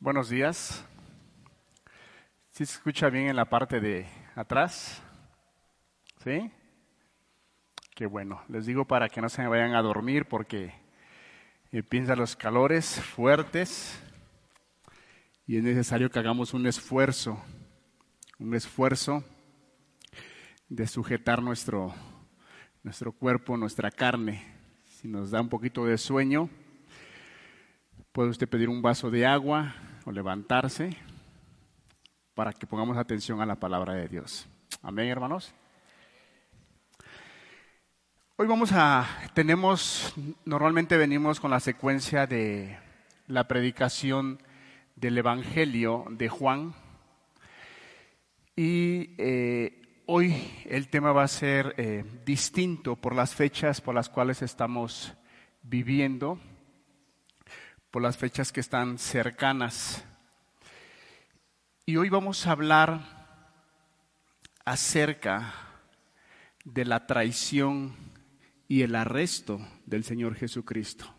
[0.00, 0.86] Buenos días.
[2.50, 5.02] ¿Sí se escucha bien en la parte de atrás?
[6.22, 6.52] ¿Sí?
[7.96, 8.40] Qué bueno.
[8.48, 10.72] Les digo para que no se me vayan a dormir porque
[11.72, 14.00] empiezan los calores fuertes
[15.48, 17.42] y es necesario que hagamos un esfuerzo,
[18.38, 19.24] un esfuerzo
[20.68, 21.92] de sujetar nuestro,
[22.84, 24.44] nuestro cuerpo, nuestra carne.
[24.84, 26.48] Si nos da un poquito de sueño,
[28.12, 30.96] puede usted pedir un vaso de agua o levantarse
[32.34, 34.48] para que pongamos atención a la palabra de Dios.
[34.82, 35.54] Amén, hermanos.
[38.36, 42.78] Hoy vamos a, tenemos, normalmente venimos con la secuencia de
[43.26, 44.40] la predicación
[44.94, 46.74] del Evangelio de Juan.
[48.54, 54.08] Y eh, hoy el tema va a ser eh, distinto por las fechas por las
[54.08, 55.14] cuales estamos
[55.62, 56.38] viviendo
[57.90, 60.04] por las fechas que están cercanas.
[61.86, 63.00] Y hoy vamos a hablar
[64.64, 65.54] acerca
[66.64, 67.96] de la traición
[68.68, 71.14] y el arresto del Señor Jesucristo.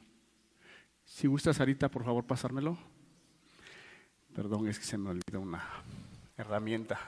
[1.03, 2.77] Si gusta, Sarita, por favor, pasármelo.
[4.35, 5.67] Perdón, es que se me olvidó una
[6.37, 6.99] herramienta.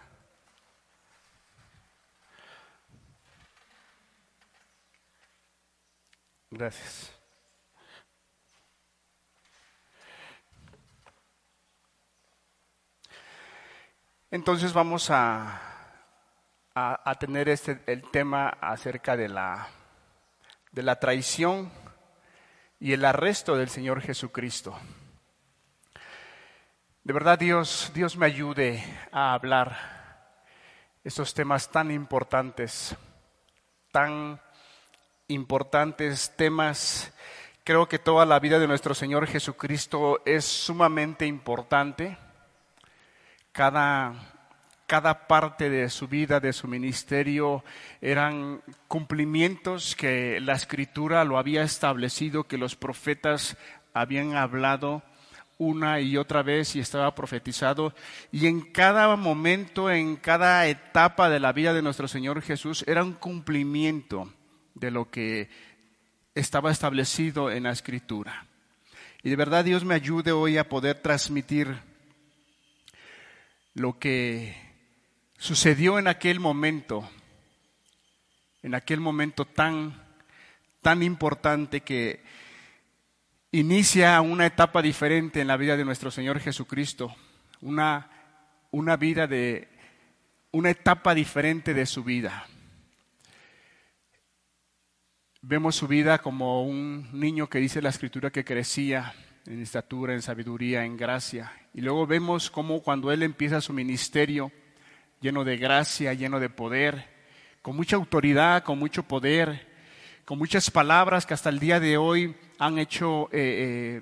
[6.50, 7.21] Gracias.
[14.34, 15.60] Entonces vamos a,
[16.74, 19.68] a, tener este, el tema acerca de la,
[20.72, 21.70] de la traición
[22.80, 24.74] y el arresto del Señor Jesucristo.
[27.04, 29.76] De verdad Dios, Dios me ayude a hablar
[31.04, 32.96] estos temas tan importantes,
[33.92, 34.40] tan
[35.28, 37.12] importantes temas.
[37.66, 42.18] Creo que toda la vida de nuestro Señor Jesucristo es sumamente importante
[43.52, 44.14] cada,
[44.88, 47.64] cada parte de su vida, de su ministerio,
[48.02, 53.58] eran cumplimientos que la escritura lo había establecido, que los profetas
[53.94, 55.04] habían hablado
[55.58, 57.94] una y otra vez y estaba profetizado.
[58.32, 63.04] Y en cada momento, en cada etapa de la vida de nuestro Señor Jesús, era
[63.04, 64.34] un cumplimiento
[64.74, 65.50] de lo que
[66.34, 68.48] estaba establecido en la escritura.
[69.22, 71.78] Y de verdad Dios me ayude hoy a poder transmitir
[73.74, 74.56] lo que
[75.38, 77.10] sucedió en aquel momento,
[78.64, 80.02] en aquel momento tan,
[80.82, 82.24] tan importante que
[83.52, 87.16] inicia una etapa diferente en la vida de nuestro Señor Jesucristo,
[87.62, 88.10] una,
[88.72, 89.68] una vida de,
[90.52, 92.46] una etapa diferente de su vida.
[95.42, 99.16] Vemos su vida como un niño que dice la escritura que crecía
[99.46, 101.52] en estatura, en sabiduría, en gracia.
[101.74, 104.52] Y luego vemos cómo cuando Él empieza su ministerio,
[105.20, 107.10] lleno de gracia, lleno de poder,
[107.62, 109.68] con mucha autoridad, con mucho poder,
[110.26, 114.02] con muchas palabras que hasta el día de hoy han hecho, eh,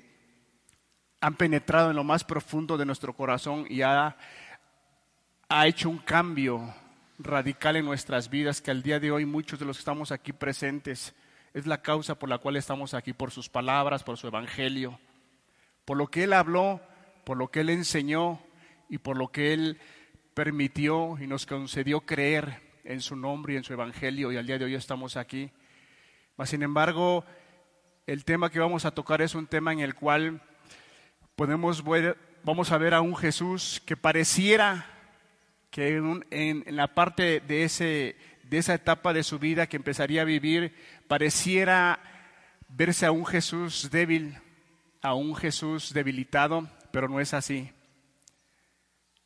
[1.20, 4.16] han penetrado en lo más profundo de nuestro corazón y ha,
[5.48, 6.74] ha hecho un cambio
[7.18, 10.32] radical en nuestras vidas que al día de hoy muchos de los que estamos aquí
[10.32, 11.14] presentes
[11.52, 14.98] es la causa por la cual estamos aquí, por sus palabras, por su evangelio
[15.84, 16.80] por lo que Él habló,
[17.24, 18.40] por lo que Él enseñó
[18.88, 19.78] y por lo que Él
[20.34, 24.58] permitió y nos concedió creer en su nombre y en su evangelio y al día
[24.58, 25.50] de hoy estamos aquí.
[26.36, 27.24] Mas, sin embargo,
[28.06, 30.42] el tema que vamos a tocar es un tema en el cual
[31.36, 34.86] podemos ver, vamos a ver a un Jesús que pareciera
[35.70, 40.22] que en, en la parte de, ese, de esa etapa de su vida que empezaría
[40.22, 40.74] a vivir,
[41.06, 42.00] pareciera
[42.68, 44.38] verse a un Jesús débil,
[45.02, 47.70] a un Jesús debilitado, pero no es así.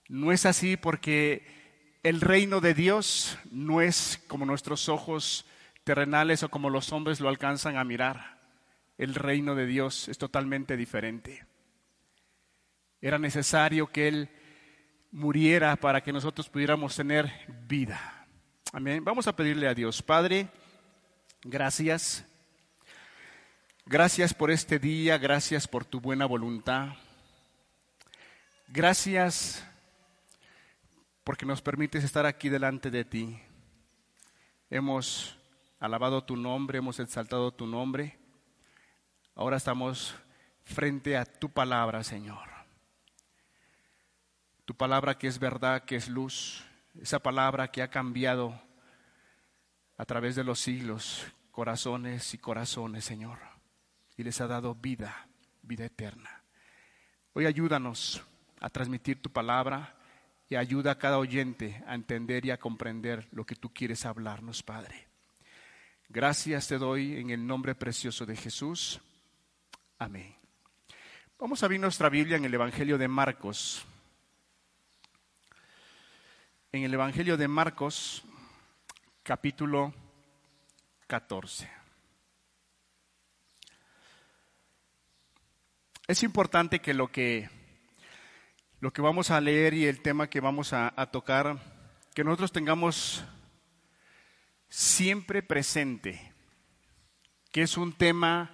[0.09, 5.47] No es así porque el reino de Dios no es como nuestros ojos
[5.85, 8.41] terrenales o como los hombres lo alcanzan a mirar.
[8.99, 11.45] El reino de Dios es totalmente diferente.
[13.01, 14.29] Era necesario que Él
[15.11, 17.33] muriera para que nosotros pudiéramos tener
[17.67, 18.27] vida.
[18.73, 19.05] Amén.
[19.05, 20.49] Vamos a pedirle a Dios, Padre,
[21.43, 22.27] gracias
[23.87, 26.95] Gracias por este día, gracias por tu buena voluntad.
[28.67, 29.63] Gracias
[31.23, 33.39] porque nos permites estar aquí delante de ti.
[34.71, 35.39] Hemos
[35.81, 38.19] alabado tu nombre, hemos exaltado tu nombre.
[39.35, 40.15] Ahora estamos
[40.63, 42.49] frente a tu palabra, Señor.
[44.65, 46.65] Tu palabra que es verdad, que es luz.
[46.99, 48.59] Esa palabra que ha cambiado
[49.99, 53.54] a través de los siglos corazones y corazones, Señor
[54.17, 55.27] y les ha dado vida,
[55.63, 56.43] vida eterna.
[57.33, 58.23] Hoy ayúdanos
[58.61, 59.97] a transmitir tu palabra
[60.49, 64.63] y ayuda a cada oyente a entender y a comprender lo que tú quieres hablarnos,
[64.63, 65.09] Padre.
[66.09, 69.01] Gracias te doy en el nombre precioso de Jesús.
[69.99, 70.37] Amén.
[71.39, 73.85] Vamos a abrir nuestra Biblia en el Evangelio de Marcos.
[76.71, 78.23] En el Evangelio de Marcos,
[79.23, 79.93] capítulo
[81.07, 81.84] 14.
[86.07, 87.49] Es importante que lo que,
[88.81, 91.59] lo que vamos a leer y el tema que vamos a, a tocar,
[92.15, 93.25] que nosotros tengamos
[94.69, 96.35] siempre presente
[97.55, 98.51] que es un tema,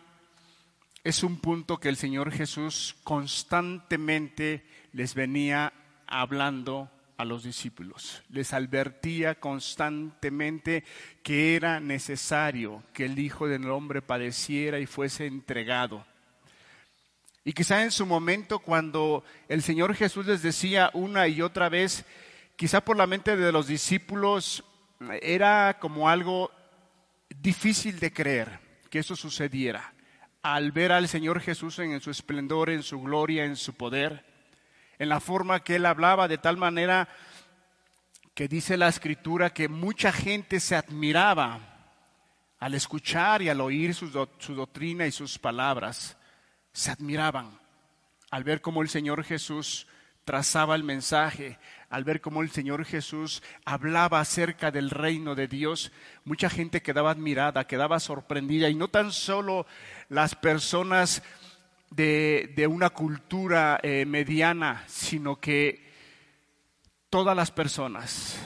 [1.05, 4.62] es un punto que el Señor Jesús constantemente
[4.93, 5.73] les venía
[6.06, 8.23] hablando a los discípulos.
[8.29, 10.85] Les advertía constantemente
[11.23, 16.05] que era necesario que el Hijo del Hombre padeciera y fuese entregado.
[17.50, 22.05] Y quizá en su momento cuando el Señor Jesús les decía una y otra vez,
[22.55, 24.62] quizá por la mente de los discípulos
[25.20, 26.52] era como algo
[27.43, 29.93] difícil de creer que eso sucediera.
[30.43, 34.25] Al ver al Señor Jesús en su esplendor, en su gloria, en su poder,
[35.00, 37.08] en la forma que él hablaba, de tal manera
[38.32, 41.58] que dice la escritura que mucha gente se admiraba
[42.61, 44.08] al escuchar y al oír su,
[44.38, 46.17] su doctrina y sus palabras.
[46.72, 47.58] Se admiraban
[48.31, 49.87] al ver cómo el Señor Jesús
[50.25, 51.58] trazaba el mensaje,
[51.88, 55.90] al ver cómo el Señor Jesús hablaba acerca del reino de Dios,
[56.25, 59.67] mucha gente quedaba admirada, quedaba sorprendida, y no tan solo
[60.08, 61.22] las personas
[61.90, 65.90] de, una cultura eh, mediana, sino que
[67.08, 68.38] todas las personas,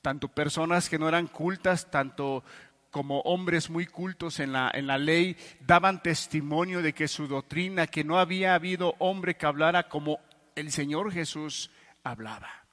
[0.00, 2.44] tanto personas que no eran cultas, tanto
[2.90, 7.86] como hombres muy cultos en la, en la ley, daban testimonio de que su doctrina,
[7.86, 10.20] que no había habido hombre que hablara como
[10.54, 11.70] el Señor Jesús
[12.02, 12.66] hablaba.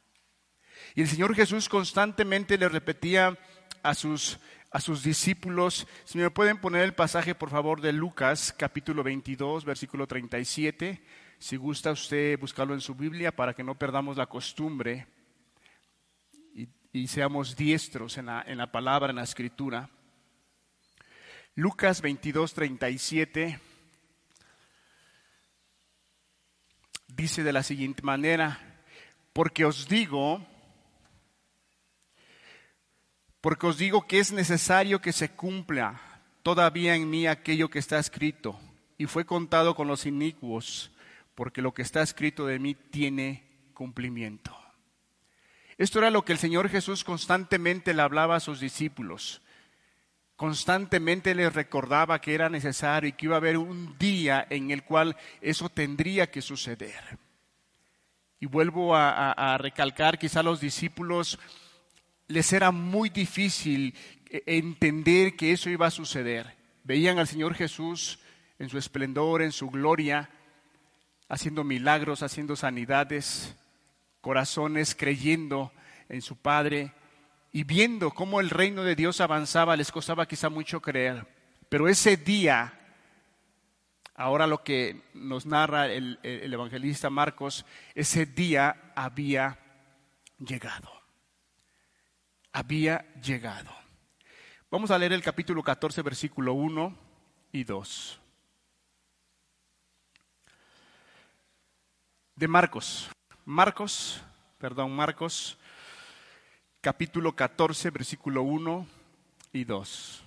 [0.95, 3.38] Y el Señor Jesús constantemente le repetía
[3.81, 4.39] a sus,
[4.71, 9.65] a sus discípulos, si me pueden poner el pasaje por favor de Lucas capítulo 22,
[9.65, 11.04] versículo 37,
[11.39, 15.07] si gusta usted buscarlo en su Biblia para que no perdamos la costumbre
[16.54, 19.89] y, y seamos diestros en la, en la palabra, en la escritura.
[21.56, 23.60] Lucas 22, 37
[27.10, 28.60] dice de la siguiente manera,
[29.34, 30.44] porque os digo,
[33.40, 36.02] porque os digo que es necesario que se cumpla
[36.42, 38.60] todavía en mí aquello que está escrito,
[38.98, 40.92] y fue contado con los inicuos,
[41.36, 43.44] porque lo que está escrito de mí tiene
[43.76, 44.58] cumplimiento.
[45.78, 49.43] Esto era lo que el Señor Jesús constantemente le hablaba a sus discípulos.
[50.36, 54.84] Constantemente les recordaba que era necesario y que iba a haber un día en el
[54.84, 57.20] cual eso tendría que suceder.
[58.40, 61.40] Y vuelvo a, recalcar, quizá a los discípulos
[62.28, 63.96] les era muy difícil
[64.30, 66.56] e, entender que eso iba a suceder.
[66.84, 68.20] Veían al Señor Jesús
[68.60, 70.30] en su esplendor, en su gloria,
[71.30, 73.56] haciendo milagros, haciendo sanidades,
[74.20, 75.72] corazones creyendo
[76.10, 76.92] en su Padre,
[77.56, 81.28] y viendo cómo el reino de Dios avanzaba, les costaba quizá mucho creer.
[81.70, 82.74] Pero ese día,
[84.16, 87.64] ahora lo que nos narra el, evangelista Marcos,
[87.94, 89.60] ese día había
[90.39, 90.89] llegado.
[92.51, 93.72] Había llegado.
[94.72, 96.98] Vamos a leer el capítulo 14, versículo 1
[97.51, 98.20] y 2.
[102.36, 103.12] De Marcos.
[103.46, 104.24] Marcos,
[104.58, 105.60] perdón, Marcos
[106.84, 108.86] capítulo 14, versículo 1
[109.54, 110.24] y 2.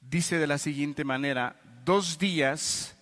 [0.00, 2.96] Dice de la siguiente manera, dos días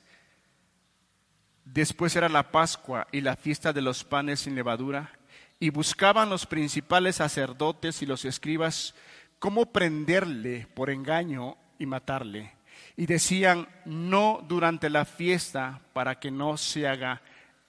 [1.64, 5.19] después era la Pascua y la fiesta de los panes sin levadura,
[5.59, 8.95] y buscaban los principales sacerdotes y los escribas
[9.38, 12.52] cómo prenderle por engaño y matarle.
[12.96, 17.20] Y decían, no durante la fiesta para que no se haga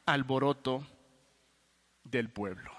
[0.05, 0.85] alboroto
[2.03, 2.71] del pueblo.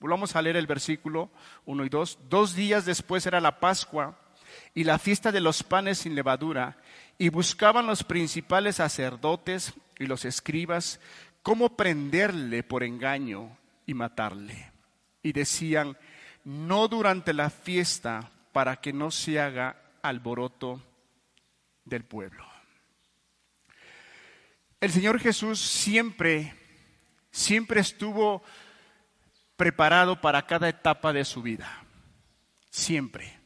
[0.00, 1.30] Volvamos a leer el versículo
[1.66, 2.18] 1 y 2.
[2.28, 4.18] Dos días después era la Pascua
[4.74, 6.78] y la fiesta de los panes sin levadura,
[7.18, 11.00] y buscaban los principales sacerdotes y los escribas
[11.42, 14.72] cómo prenderle por engaño y matarle.
[15.22, 15.96] Y decían,
[16.44, 20.82] no durante la fiesta para que no se haga alboroto
[21.84, 22.46] del pueblo.
[24.80, 26.54] El Señor Jesús siempre,
[27.30, 28.42] siempre estuvo
[29.56, 31.80] preparado para cada etapa de su vida.
[32.70, 33.38] siempre.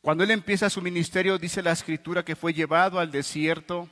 [0.00, 3.90] Cuando él empieza su ministerio, dice la escritura que fue llevado al desierto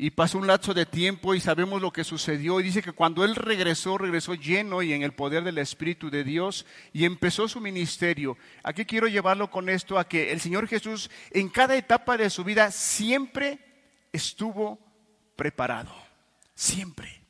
[0.00, 2.60] y pasó un lapso de tiempo y sabemos lo que sucedió.
[2.60, 6.22] Y dice que cuando él regresó, regresó lleno y en el poder del Espíritu de
[6.22, 8.38] Dios y empezó su ministerio.
[8.62, 12.44] Aquí quiero llevarlo con esto a que el Señor Jesús en cada etapa de su
[12.44, 13.58] vida siempre
[14.12, 14.78] estuvo
[15.34, 15.92] preparado.
[16.54, 17.20] Siempre.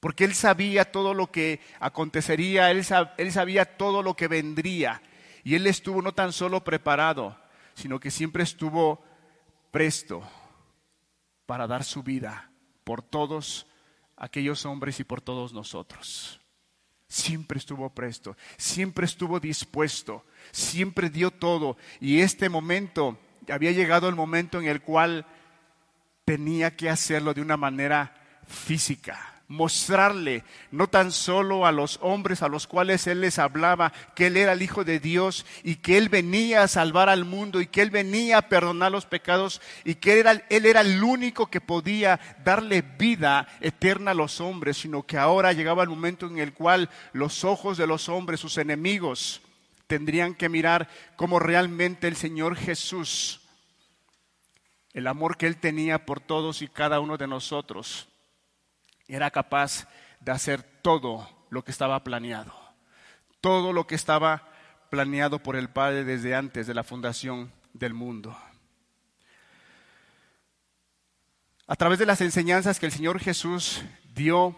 [0.00, 5.00] Porque él sabía todo lo que acontecería, él, sabía todo lo que vendría.
[5.44, 7.38] Y él estuvo no tan solo preparado,
[7.74, 9.00] sino que siempre estuvo
[9.70, 10.28] presto
[11.50, 12.48] para dar su vida
[12.84, 13.66] por todos
[14.16, 16.40] aquellos hombres y por todos nosotros.
[17.08, 21.76] Siempre estuvo presto, siempre estuvo dispuesto, siempre dio todo.
[22.00, 25.26] Y este momento, había llegado el momento en el cual
[26.24, 28.14] tenía que hacerlo de una manera
[28.46, 34.28] física mostrarle no tan solo a los hombres a los cuales Él les hablaba que
[34.28, 37.66] Él era el Hijo de Dios y que Él venía a salvar al mundo y
[37.66, 41.48] que Él venía a perdonar los pecados y que Él era, él era el único
[41.48, 46.38] que podía darle vida eterna a los hombres, sino que ahora llegaba el momento en
[46.38, 49.42] el cual los ojos de los hombres, sus enemigos,
[49.88, 53.40] tendrían que mirar cómo realmente el Señor Jesús,
[54.92, 58.09] el amor que Él tenía por todos y cada uno de nosotros,
[59.14, 59.88] era capaz
[60.20, 62.54] de hacer todo lo que estaba planeado,
[63.40, 64.48] todo lo que estaba
[64.90, 68.36] planeado por el Padre desde antes de la fundación del mundo.
[71.66, 74.56] A través de las enseñanzas que el Señor Jesús dio,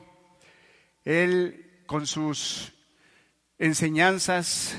[1.05, 2.73] Él con sus
[3.59, 4.77] enseñanzas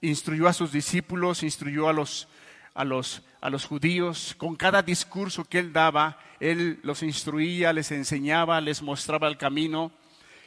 [0.00, 2.28] instruyó a sus discípulos, instruyó a los,
[2.76, 7.90] a los, a los judíos, con cada discurso que Él daba, él los instruía, les
[7.92, 9.92] enseñaba, les mostraba el camino.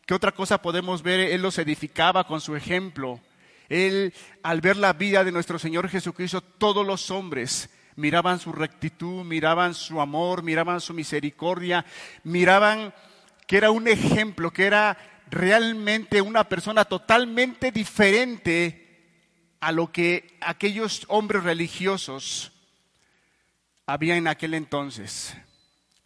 [0.06, 1.20] ¿Qué otra cosa podemos ver?
[1.20, 3.20] Él los edificaba con su ejemplo.
[3.70, 9.24] Él, al ver la vida de nuestro Señor Jesucristo, todos los hombres miraban su rectitud,
[9.24, 11.86] miraban su amor, miraban su misericordia,
[12.24, 12.94] miraban
[13.46, 14.98] que era un ejemplo, que era
[15.30, 18.89] realmente una persona totalmente diferente
[19.60, 22.52] a lo que aquellos hombres religiosos
[23.86, 25.36] había en aquel entonces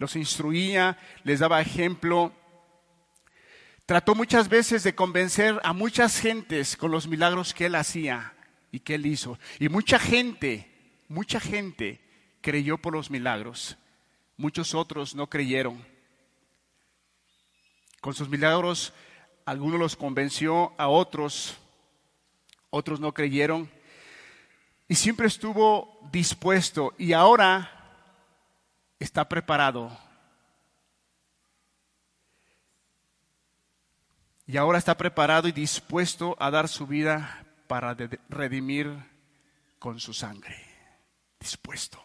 [0.04, 2.34] los instruía, les daba ejemplo.
[3.86, 8.34] Trató muchas veces de convencer a muchas gentes con los milagros que él hacía
[8.70, 9.40] y que él hizo.
[9.60, 10.70] Y mucha gente,
[11.08, 12.02] mucha gente
[12.42, 13.78] creyó por los milagros.
[14.36, 15.82] Muchos otros no creyeron.
[18.02, 18.94] Con sus milagros,
[19.46, 21.58] algunos los convenció, a otros,
[22.74, 23.70] otros no creyeron.
[24.88, 26.96] Y siempre estuvo dispuesto.
[26.98, 27.70] Y ahora
[29.00, 29.96] está preparado.
[34.48, 37.96] Y ahora está preparado y dispuesto a dar su vida para
[38.28, 38.92] redimir
[39.78, 40.58] con su sangre.
[41.40, 42.04] Dispuesto.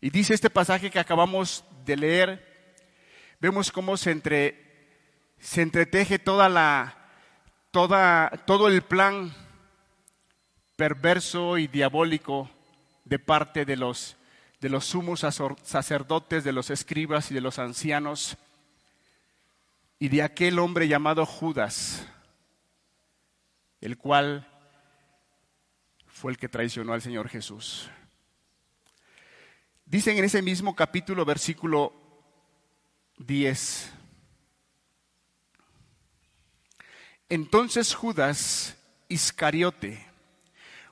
[0.00, 2.76] Y dice este pasaje que acabamos de leer,
[3.40, 7.03] vemos cómo se, entre, se entreteje toda la,
[7.74, 9.34] toda, todo el plan
[10.76, 12.48] perverso y diabólico
[13.04, 14.16] de parte de los,
[14.60, 15.26] de los sumos
[15.64, 18.36] sacerdotes, de los escribas y de los ancianos,
[19.98, 22.06] y de aquel hombre llamado Judas,
[23.80, 24.46] el cual
[26.06, 27.90] fue el que traicionó al Señor Jesús.
[29.84, 31.92] Dicen en ese mismo capítulo, versículo
[33.18, 34.03] 10.
[37.34, 38.76] Entonces Judas
[39.08, 40.06] Iscariote,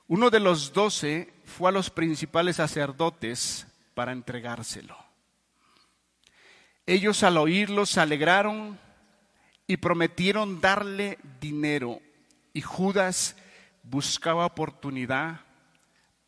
[0.09, 4.97] uno de los doce, fue a los principales sacerdotes para entregárselo.
[6.85, 8.77] Ellos al oírlo se alegraron
[9.67, 12.01] y prometieron darle dinero
[12.51, 13.37] y Judas
[13.81, 15.39] buscaba oportunidad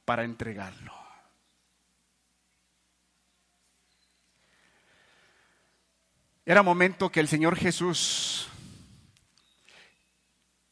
[0.05, 0.93] para entregarlo.
[6.45, 8.34] Era momento que el Señor Jesús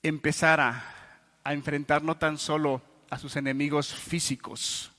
[0.03, 0.83] empezara
[1.43, 4.91] a enfrentar no tan solo a sus enemigos físicos,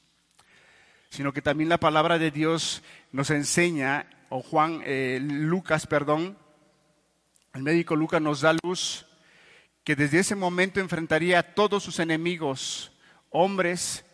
[1.11, 2.83] sino que también la palabra de Dios
[3.13, 6.37] nos enseña, o Juan, eh, Lucas, perdón,
[7.53, 9.07] el médico Lucas nos da luz,
[9.85, 12.91] que desde ese momento enfrentaría a todos sus enemigos,
[13.31, 14.05] hombres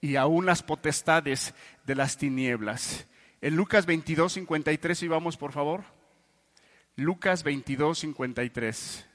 [0.00, 1.52] y aún las potestades
[1.84, 3.06] de las tinieblas.
[3.40, 5.84] En Lucas 22, 53, y vamos por favor.
[6.94, 9.05] Lucas 22, 53.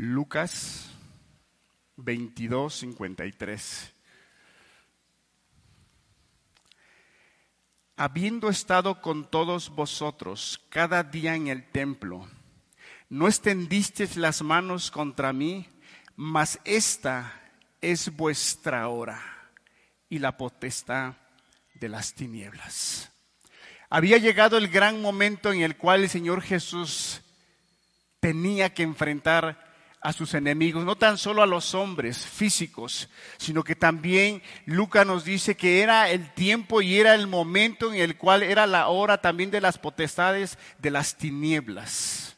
[0.00, 0.90] Lucas
[1.96, 3.94] 22, 53.
[7.96, 12.28] Habiendo estado con todos vosotros cada día en el templo,
[13.08, 15.66] no extendisteis las manos contra mí,
[16.14, 17.50] mas esta
[17.80, 19.20] es vuestra hora
[20.08, 21.14] y la potestad
[21.74, 23.10] de las tinieblas.
[23.90, 27.20] Había llegado el gran momento en el cual el Señor Jesús
[28.20, 29.67] tenía que enfrentar
[30.00, 35.24] a sus enemigos, no tan solo a los hombres físicos, sino que también Lucas nos
[35.24, 39.20] dice que era el tiempo y era el momento en el cual era la hora
[39.20, 42.36] también de las potestades de las tinieblas.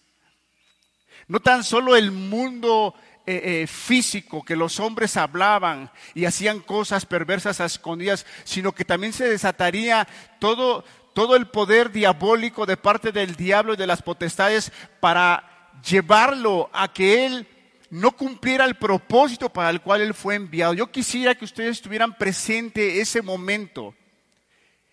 [1.28, 2.94] No tan solo el mundo
[3.26, 8.84] eh, eh, físico, que los hombres hablaban y hacían cosas perversas a escondidas, sino que
[8.84, 10.08] también se desataría
[10.40, 16.70] todo, todo el poder diabólico de parte del diablo y de las potestades para llevarlo
[16.72, 17.46] a que Él
[17.90, 20.74] no cumpliera el propósito para el cual Él fue enviado.
[20.74, 23.94] Yo quisiera que ustedes estuvieran presentes ese momento.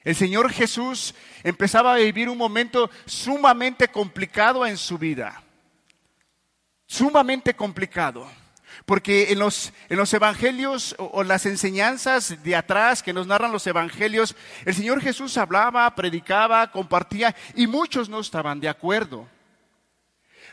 [0.04, 1.14] El Señor Jesús
[1.44, 5.44] empezaba a vivir un momento sumamente complicado en su vida.
[6.88, 8.28] Sumamente complicado.
[8.86, 13.52] Porque en los, en los evangelios o, o, las enseñanzas de atrás que nos narran
[13.52, 19.28] los evangelios, el Señor Jesús hablaba, predicaba, compartía y muchos no estaban de acuerdo.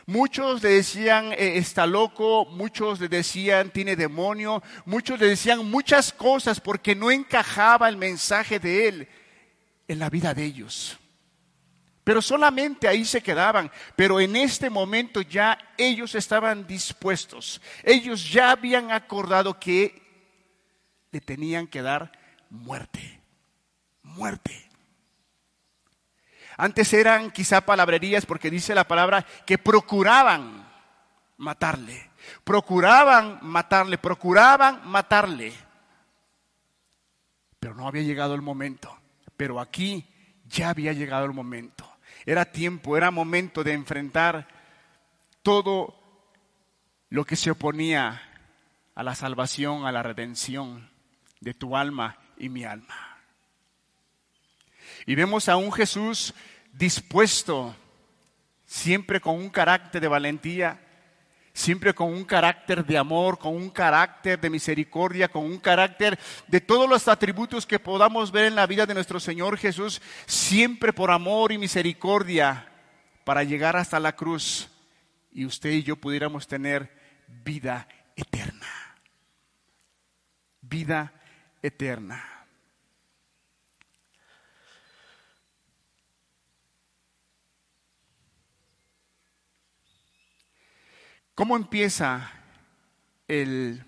[0.07, 6.13] Muchos le decían, eh, está loco, muchos le decían, tiene demonio, muchos le decían muchas
[6.13, 9.07] cosas porque no encajaba el mensaje de él
[9.87, 10.99] en la vida de ellos.
[12.03, 13.71] Pero solamente ahí se quedaban.
[13.95, 17.59] Pero en este momento ya ellos estaban dispuestos.
[17.83, 20.03] Ellos ya habían acordado que
[21.11, 22.11] le tenían que dar
[22.51, 23.21] muerte.
[24.03, 24.69] Muerte.
[26.57, 30.65] Antes eran quizá palabrerías porque dice la palabra que procuraban
[31.37, 32.11] matarle.
[32.43, 35.53] Procuraban matarle, procuraban matarle.
[37.59, 38.97] Pero no había llegado el momento.
[39.35, 40.07] Pero aquí
[40.45, 41.89] ya había llegado el momento.
[42.25, 44.47] Era tiempo, era momento de enfrentar
[45.41, 45.95] todo
[47.09, 48.21] lo que se oponía
[48.95, 50.89] a la salvación, a la redención
[51.41, 53.14] de tu alma y mi alma.
[55.05, 56.33] Y vemos a un Jesús
[56.73, 57.75] dispuesto,
[58.65, 60.79] siempre con un carácter de valentía,
[61.53, 66.59] siempre con un carácter de amor, con un carácter de misericordia, con un carácter de
[66.59, 71.11] todos los atributos que podamos ver en la vida de nuestro Señor Jesús, siempre por
[71.11, 72.67] amor y misericordia,
[73.23, 74.69] para llegar hasta la cruz
[75.31, 76.91] y usted y yo pudiéramos tener
[77.27, 78.67] vida eterna.
[80.61, 81.13] Vida
[81.61, 82.34] eterna.
[91.35, 92.31] ¿Cómo empieza
[93.27, 93.83] el,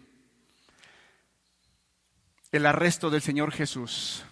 [2.51, 4.25] arresto del Señor Jesús?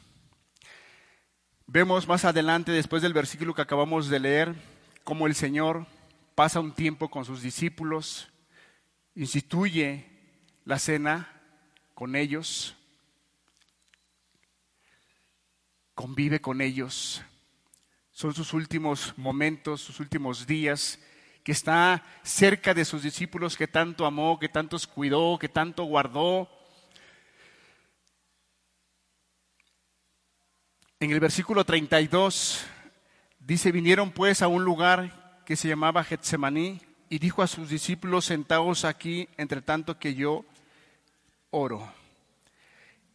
[1.66, 4.54] Vemos más adelante, después del versículo que acabamos de leer,
[5.06, 5.88] cómo el Señor
[6.36, 8.28] pasa un tiempo con sus discípulos,
[9.16, 10.10] instituye
[10.66, 11.42] la cena
[11.94, 12.76] con ellos,
[15.94, 17.24] convive con ellos.
[18.12, 21.00] Son sus últimos momentos, sus últimos días
[21.46, 26.50] que está cerca de sus discípulos que tanto amó, que tantos cuidó, que tanto guardó.
[31.00, 32.66] En el versículo 32
[33.38, 38.26] dice, vinieron pues a un lugar que se llamaba Getsemaní y dijo a sus discípulos,
[38.26, 40.46] sentaos aquí, entre tanto que yo
[41.52, 41.94] oro.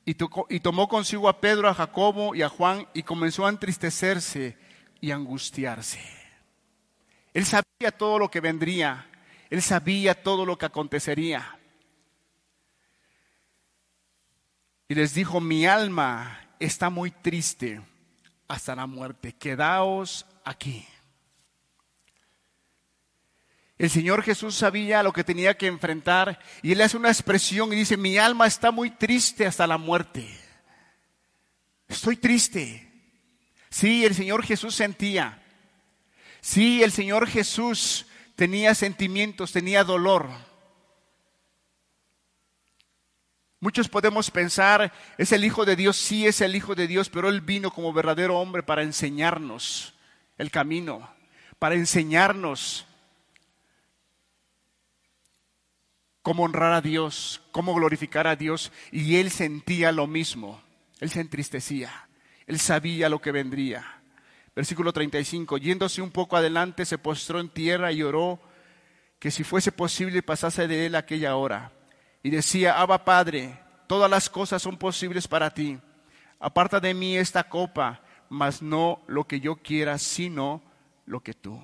[0.05, 0.17] Y,
[0.51, 4.57] y tomó consigo a Pedro, a Jacobo y a Juan y comenzó a entristecerse
[5.01, 6.20] y angustiarse.
[7.33, 9.07] Él sabía todo lo que vendría,
[9.51, 11.57] él sabía todo lo que acontecería.
[14.89, 17.81] Y les dijo, mi alma está muy triste
[18.49, 20.87] hasta la muerte, quedaos aquí.
[23.79, 27.77] El Señor Jesús sabía lo que tenía que enfrentar y él hace una expresión y
[27.77, 30.29] dice, mi alma está muy triste hasta la muerte.
[31.89, 32.87] Estoy triste.
[33.71, 35.40] Sí, el Señor Jesús sentía.
[36.41, 40.29] Sí, el Señor Jesús tenía sentimientos, tenía dolor.
[43.63, 47.29] Muchos podemos pensar, es el Hijo de Dios, sí es el Hijo de Dios, pero
[47.29, 49.93] Él vino como verdadero hombre para enseñarnos
[50.39, 51.11] el camino,
[51.59, 52.87] para enseñarnos
[56.23, 60.63] cómo honrar a Dios, cómo glorificar a Dios, y Él sentía lo mismo,
[60.99, 62.09] Él se entristecía,
[62.47, 64.00] Él sabía lo que vendría.
[64.55, 68.41] Versículo 35, yéndose un poco adelante, se postró en tierra y oró
[69.19, 71.73] que si fuese posible pasase de él aquella hora.
[72.23, 75.79] y decía, Abba Padre, todas las cosas son posibles para ti.
[76.39, 80.63] Aparta de mí esta copa, mas no lo que yo quiera, sino
[81.07, 81.63] lo que tú.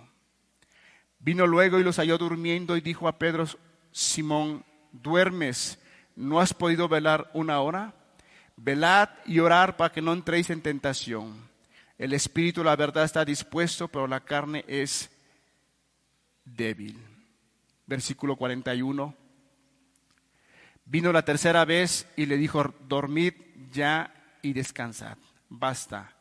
[1.19, 3.47] Vino luego y los halló durmiendo y dijo a Pedro,
[3.91, 5.79] Simón, ¿duermes?
[6.15, 7.95] ¿No has podido velar una hora?
[8.57, 11.46] Velad y orar para que no entréis en tentación.
[11.99, 15.11] El espíritu, la verdad, está dispuesto, pero la carne es
[16.45, 16.99] débil.
[17.87, 19.15] Versículo 41.
[20.85, 23.35] Vino la tercera vez y le dijo, dormid
[23.73, 25.19] ya y descansad.
[25.49, 26.15] Basta,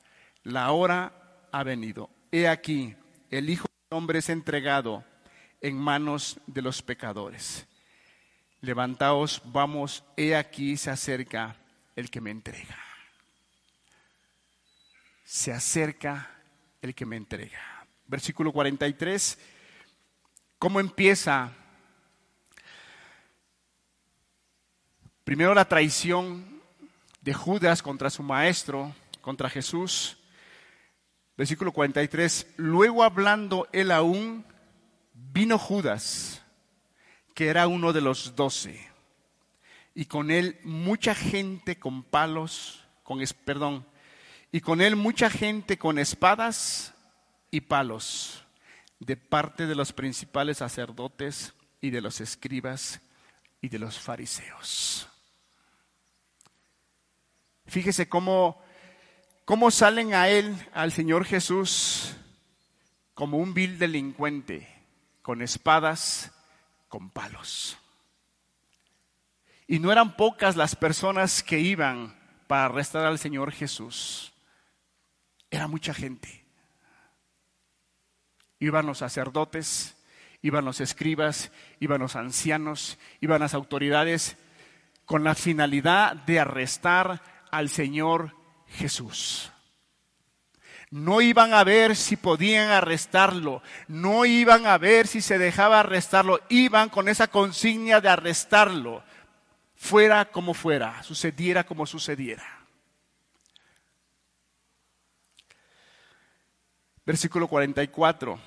[0.43, 2.09] la hora ha venido.
[2.31, 2.95] He aquí,
[3.29, 5.03] el Hijo del Hombre es entregado
[5.61, 7.67] en manos de los pecadores.
[8.61, 11.57] Levantaos, vamos, he aquí se acerca
[11.95, 12.84] el que me entrega.
[15.25, 16.29] Se acerca
[16.81, 17.59] el que me entrega.
[18.07, 19.37] Versículo 43.
[20.59, 21.51] ¿Cómo empieza?
[25.23, 26.61] Primero la traición
[27.21, 30.19] de Judas contra su maestro, contra Jesús.
[31.35, 32.53] Versículo 43.
[32.57, 34.45] Luego hablando él aún,
[35.11, 36.43] vino Judas,
[37.33, 38.87] que era uno de los doce,
[39.95, 43.85] y con él mucha gente con palos, con, perdón,
[44.51, 46.93] y con él mucha gente con espadas
[47.51, 48.43] y palos
[48.99, 53.01] de parte de los principales sacerdotes y de los escribas
[53.61, 55.07] y de los fariseos.
[57.67, 58.61] Fíjese cómo,
[59.43, 62.15] cómo salen a él, al Señor Jesús,
[63.13, 64.67] como un vil delincuente,
[65.21, 66.31] con espadas,
[66.87, 67.77] con palos.
[69.67, 72.15] Y no eran pocas las personas que iban
[72.47, 74.31] para arrestar al Señor Jesús.
[75.55, 76.43] Era mucha gente.
[78.59, 79.95] Iban los sacerdotes,
[80.41, 84.35] iban los escribas, iban los ancianos, iban las autoridades
[85.05, 88.35] con la finalidad de arrestar al Señor
[88.67, 89.49] Jesús.
[90.91, 96.41] No iban a ver si podían arrestarlo, no iban a ver si se dejaba arrestarlo,
[96.49, 99.05] iban con esa consigna de arrestarlo,
[99.73, 102.54] fuera como fuera, sucediera como sucediera.
[107.05, 108.39] Versículo 44.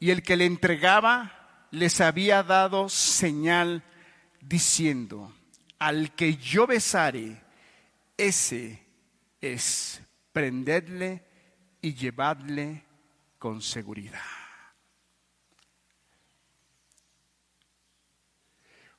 [0.00, 3.82] Y el que le entregaba les había dado señal
[4.40, 5.34] diciendo,
[5.78, 7.42] al que yo besare,
[8.16, 8.82] ese
[9.40, 10.00] es,
[10.32, 11.24] prendedle
[11.80, 12.84] y llevadle
[13.38, 14.20] con seguridad.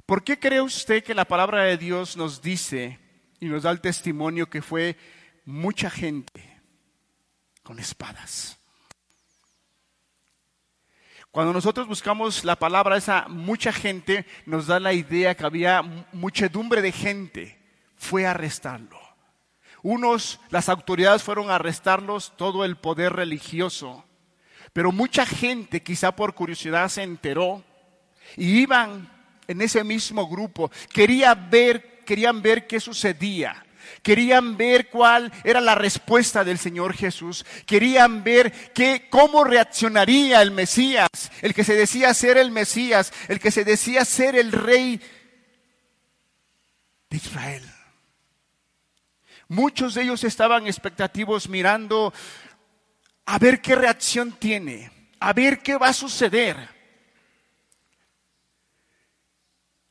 [0.05, 2.99] ¿Por qué cree usted que la palabra de Dios nos dice
[3.39, 4.97] y nos da el testimonio que fue
[5.45, 6.61] mucha gente
[7.61, 8.58] con espadas?
[11.31, 16.81] Cuando nosotros buscamos la palabra, esa mucha gente nos da la idea que había muchedumbre
[16.81, 17.59] de gente.
[17.95, 18.99] Fue a arrestarlo.
[19.83, 24.05] Unos, las autoridades fueron a arrestarlos, todo el poder religioso.
[24.73, 27.63] Pero mucha gente, quizá por curiosidad, se enteró
[28.35, 29.09] y iban
[29.47, 30.71] en ese mismo grupo.
[30.91, 33.63] Quería ver, querían ver qué sucedía.
[34.01, 37.45] Querían ver cuál era la respuesta del Señor Jesús.
[37.65, 38.53] Querían ver
[39.09, 41.09] cómo reaccionaría el Mesías,
[41.41, 45.01] el que se decía ser el Mesías, el que se decía ser el rey
[47.09, 47.63] de Israel.
[49.47, 52.13] Muchos de ellos estaban expectativos mirando
[53.25, 56.69] a ver qué reacción tiene, a ver qué va a suceder.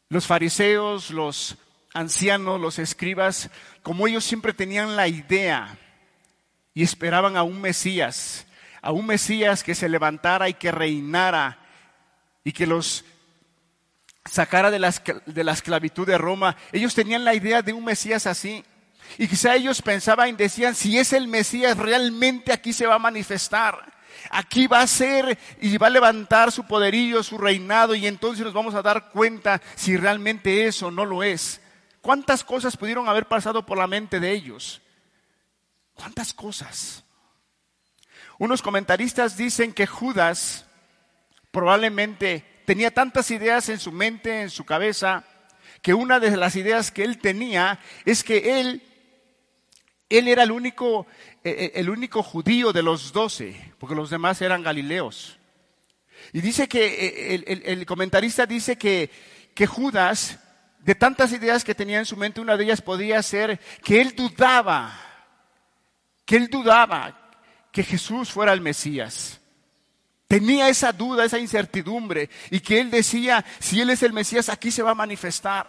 [0.09, 1.57] Los fariseos, los
[1.99, 3.51] ancianos, los escribas,
[3.83, 5.77] como ellos siempre tenían la idea
[6.73, 8.47] y esperaban a un Mesías,
[8.81, 11.59] a un Mesías que se levantara y que reinara
[12.45, 13.05] y que los
[14.31, 14.95] sacara de la,
[15.27, 18.65] de la esclavitud de Roma, ellos tenían la idea de un Mesías así.
[19.17, 23.01] Y quizá ellos pensaban y decían, si es el Mesías, realmente aquí se va a
[23.01, 23.93] manifestar.
[24.31, 28.53] Aquí va a ser y va a levantar su poderío, su reinado, y entonces nos
[28.53, 31.61] vamos a dar cuenta si realmente es o no lo es.
[32.09, 34.81] ¿Cuántas cosas pudieron haber pasado por la mente de ellos?
[35.93, 37.05] ¿Cuántas cosas?
[38.39, 40.65] Unos comentaristas dicen que Judas
[41.51, 45.23] probablemente tenía tantas ideas en su mente, en su cabeza,
[45.83, 48.83] que una de las ideas que él tenía es que él
[50.09, 51.07] él era el único,
[51.45, 55.39] eh, eh, el único judío de los doce, porque los demás eran galileos.
[56.33, 59.11] Y dice que eh, el, comentarista dice que,
[59.53, 60.39] que Judas,
[60.89, 64.15] de tantas ideas que tenía en su mente, una de ellas podía ser que él
[64.17, 64.99] dudaba,
[66.25, 67.29] que él dudaba
[67.71, 69.39] que Jesús fuera el Mesías.
[70.27, 74.71] Tenía esa duda, esa incertidumbre, y que él decía, si él es el Mesías, aquí
[74.71, 75.69] se va a manifestar.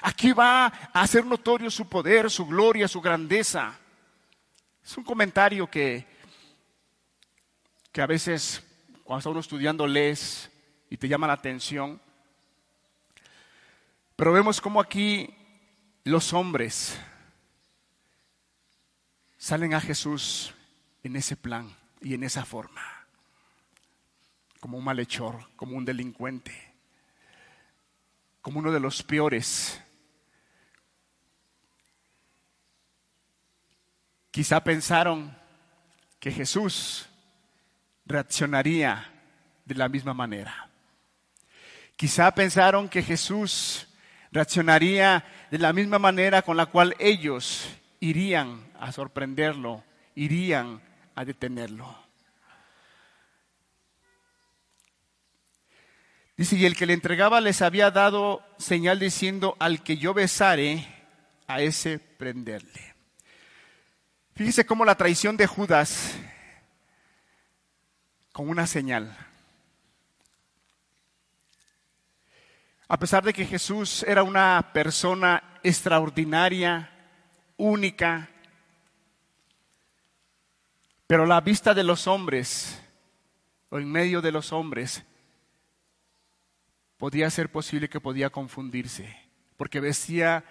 [0.00, 3.78] Aquí va a hacer notorio su poder, su gloria, su grandeza.
[4.82, 6.06] Es un comentario que,
[7.92, 8.62] que a veces
[9.04, 10.50] cuando está uno estudiando lees
[10.88, 12.00] y te llama la atención.
[14.20, 15.34] Pero vemos cómo aquí
[16.04, 17.00] los hombres
[19.38, 20.52] salen a Jesús
[21.02, 22.82] en ese plan y en esa forma,
[24.60, 26.52] como un malhechor, como un delincuente,
[28.42, 29.80] como uno de los peores.
[34.30, 35.34] Quizá pensaron
[36.18, 37.06] que Jesús
[38.04, 39.14] reaccionaría
[39.64, 40.68] de la misma manera.
[41.96, 43.86] Quizá pensaron que Jesús
[44.32, 47.68] reaccionaría de la misma manera con la cual ellos
[48.00, 50.80] irían a sorprenderlo, irían
[51.14, 51.98] a detenerlo.
[56.36, 60.86] Dice, y el que le entregaba les había dado señal diciendo, al que yo besare,
[61.46, 62.94] a ese prenderle.
[64.36, 66.14] Fíjese cómo la traición de Judas,
[68.32, 69.29] con una señal.
[72.92, 76.90] A pesar de que Jesús era una persona extraordinaria,
[77.56, 78.28] única,
[81.06, 82.82] pero la vista de los hombres,
[83.68, 85.04] o en medio de los hombres,
[86.96, 89.16] podía ser posible que podía confundirse,
[89.56, 90.44] porque vestía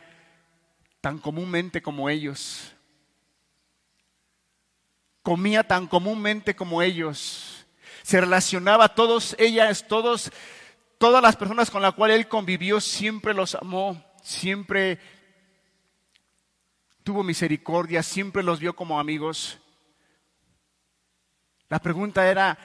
[1.02, 2.74] tan comúnmente como ellos,
[5.24, 7.68] comía tan comúnmente como ellos,
[8.02, 10.32] se relacionaba todos ellas, todos,
[11.00, 15.00] todas las personas con las cuales él convivió, siempre los amó, siempre
[17.04, 19.58] tuvo misericordia, siempre los vio como amigos.
[21.70, 22.60] La pregunta era,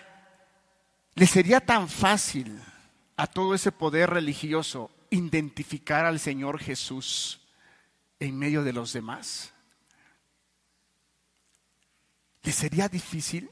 [1.15, 2.61] ¿le sería tan fácil
[3.17, 7.41] a todo ese poder religioso identificar al Señor Jesús
[8.19, 9.55] en medio de los demás?
[12.43, 13.49] ¿Le sería difícil?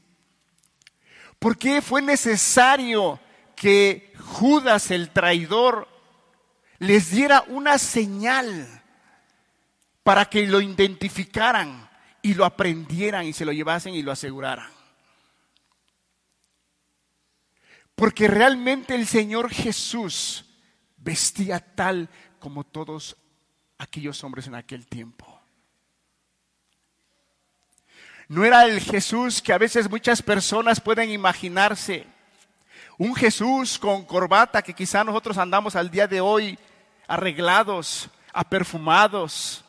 [1.39, 3.19] ¿Por qué fue necesario
[3.63, 5.87] que Judas el traidor
[6.79, 8.67] les diera una señal
[10.03, 11.89] para que lo identificaran
[12.21, 14.69] y lo aprendieran y se lo llevasen y lo aseguraran.
[17.95, 20.43] Porque realmente el Señor Jesús
[20.97, 23.15] vestía tal como todos
[23.77, 25.41] aquellos hombres en aquel tiempo.
[28.27, 32.12] No era el Jesús que a veces muchas personas pueden imaginarse.
[32.97, 36.57] Un Jesús con corbata que quizá nosotros andamos al día de hoy
[37.07, 39.63] arreglados, aperfumados,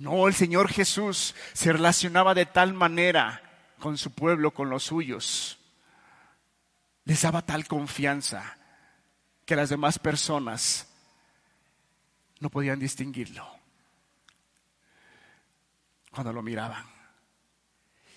[0.00, 3.42] no, el Señor Jesús se relacionaba de tal manera
[3.78, 5.58] con su pueblo, con los suyos.
[7.04, 8.56] Les daba tal confianza
[9.44, 10.88] que las demás personas
[12.38, 13.46] no podían distinguirlo
[16.10, 16.99] cuando lo miraban.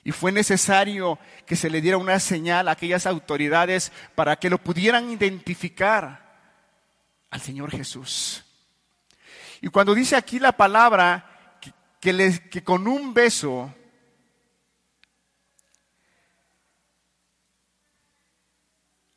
[0.03, 4.57] Y fue necesario que se le diera una señal a aquellas autoridades para que lo
[4.57, 6.23] pudieran identificar
[7.29, 8.43] al Señor Jesús.
[9.61, 11.57] Y cuando dice aquí la palabra
[12.01, 13.73] que, con un beso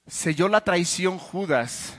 [0.06, 1.98] selló la traición Judas.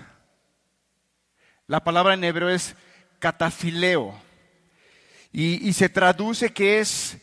[1.68, 2.78] La palabra en hebreo es
[3.20, 4.18] catafileo
[5.34, 7.18] y, y se traduce que es,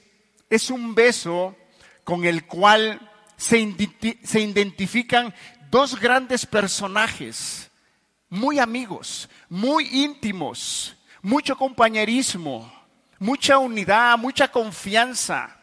[0.51, 1.57] es un beso
[2.05, 5.35] con el cual se, identifican
[5.71, 7.71] dos grandes personajes,
[8.29, 12.85] muy amigos, muy íntimos, mucho compañerismo
[13.25, 15.57] mucha unidad, mucha confianza.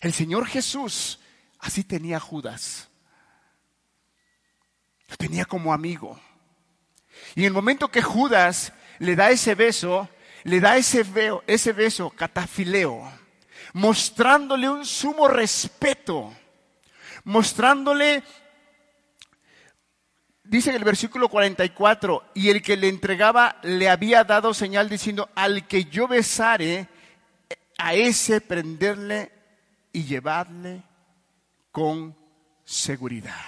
[0.00, 1.18] El Señor Jesús
[1.58, 2.88] así tenía Judas.
[5.08, 6.20] Lo tenía como amigo.
[7.34, 10.08] Y en el momento que Judas le da ese beso,
[10.44, 11.04] le da ese,
[11.46, 13.10] ese beso catafileo,
[13.72, 16.32] mostrándole un sumo respeto,
[17.24, 18.22] mostrándole
[20.48, 25.28] dice en el versículo 44, y el que le entregaba le había dado señal diciendo,
[25.34, 26.88] al que yo besare,
[27.78, 29.30] a ese prenderle
[29.92, 30.82] y llevarle
[31.70, 32.16] con
[32.64, 33.44] seguridad.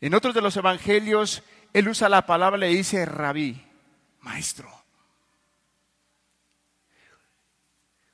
[0.00, 3.64] En otros de los evangelios, él usa la palabra, le dice rabí,
[4.20, 4.81] maestro.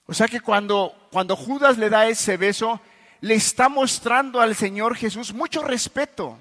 [0.08, 2.80] O sea que cuando, cuando Judas le da ese beso,
[3.20, 6.40] le está mostrando al Señor Jesús mucho respeto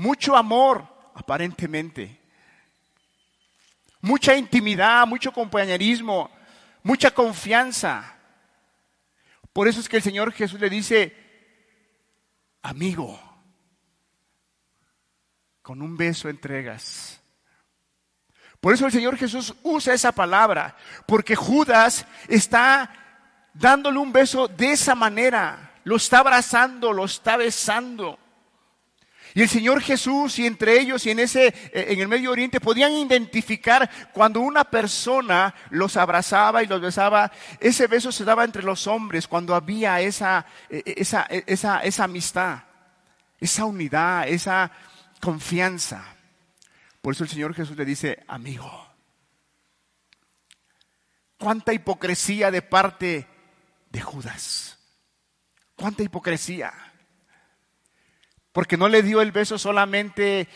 [0.00, 2.18] mucho amor, aparentemente,
[4.00, 6.30] mucha intimidad, mucho compañerismo,
[6.82, 8.16] mucha confianza.
[9.52, 11.14] Por eso es que el Señor Jesús le dice,
[12.62, 13.20] amigo,
[15.62, 17.19] Con un beso entregas.
[18.60, 22.90] Por eso el Señor Jesús usa esa palabra, porque Judas está
[23.54, 28.18] dándole un beso de esa manera, lo está abrazando, lo está besando.
[29.32, 32.60] Y el Señor Jesús y entre ellos y en ese eh, en el Medio Oriente
[32.60, 38.64] podían identificar cuando una persona los abrazaba y los besaba, ese beso se daba entre
[38.64, 42.58] los hombres cuando había esa eh, eh, esa esa, esa amistad,
[43.38, 44.70] esa unidad, esa
[45.20, 46.02] confianza.
[47.00, 48.86] Por eso el Señor Jesús le dice, "Amigo,
[51.38, 53.26] cuánta hipocresía de parte
[53.90, 54.78] de Judas.
[55.76, 56.72] Cuánta hipocresía."
[58.52, 60.48] Porque no le dio el beso solamente,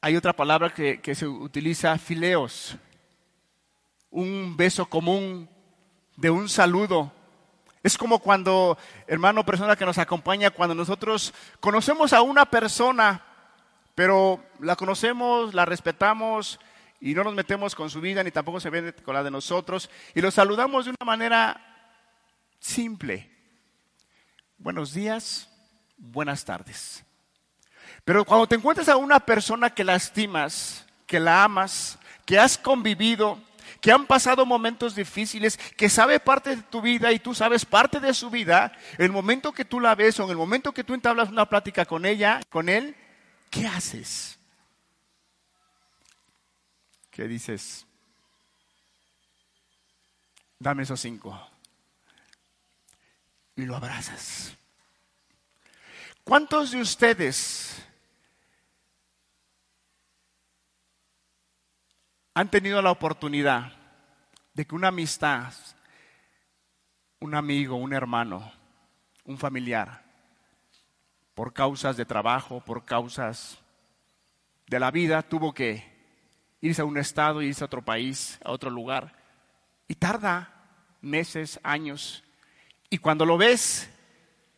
[0.00, 2.76] hay otra palabra que, se utiliza, fileos,
[4.10, 5.50] un beso común
[6.16, 7.12] de un saludo.
[7.82, 13.24] Es como cuando, hermano, persona que nos acompaña, cuando nosotros conocemos a una persona,
[13.98, 16.60] pero la conocemos, la respetamos
[17.00, 19.90] y no nos metemos con su vida ni tampoco se ve con la de nosotros
[20.14, 21.60] y lo saludamos de una manera
[22.60, 23.28] simple.
[24.56, 25.50] Buenos días,
[25.96, 27.04] buenas tardes.
[28.04, 33.42] Pero cuando te encuentras a una persona que lastimas, que la amas, que has convivido,
[33.80, 37.98] que han pasado momentos difíciles, que sabe parte de tu vida y tú sabes parte
[37.98, 40.94] de su vida, el momento que tú la ves o en el momento que tú
[40.94, 42.94] entablas una plática con ella, con él,
[43.50, 44.38] ¿qué haces?
[47.10, 47.86] ¿Qué dices?
[50.58, 51.38] Dame esos cinco.
[53.56, 54.56] Y lo abrazas.
[56.24, 57.84] ¿Cuántos de ustedes
[62.34, 63.72] han tenido la oportunidad
[64.54, 65.52] de que una amistad,
[67.18, 68.52] un amigo, un hermano,
[69.24, 70.07] un familiar,
[71.38, 73.58] por causas de trabajo, por causas
[74.66, 75.84] de la vida, tuvo que
[76.60, 79.14] irse a un estado, irse a otro país, a otro lugar,
[79.86, 80.52] y tarda
[81.00, 82.24] meses, años,
[82.90, 83.88] y cuando lo ves,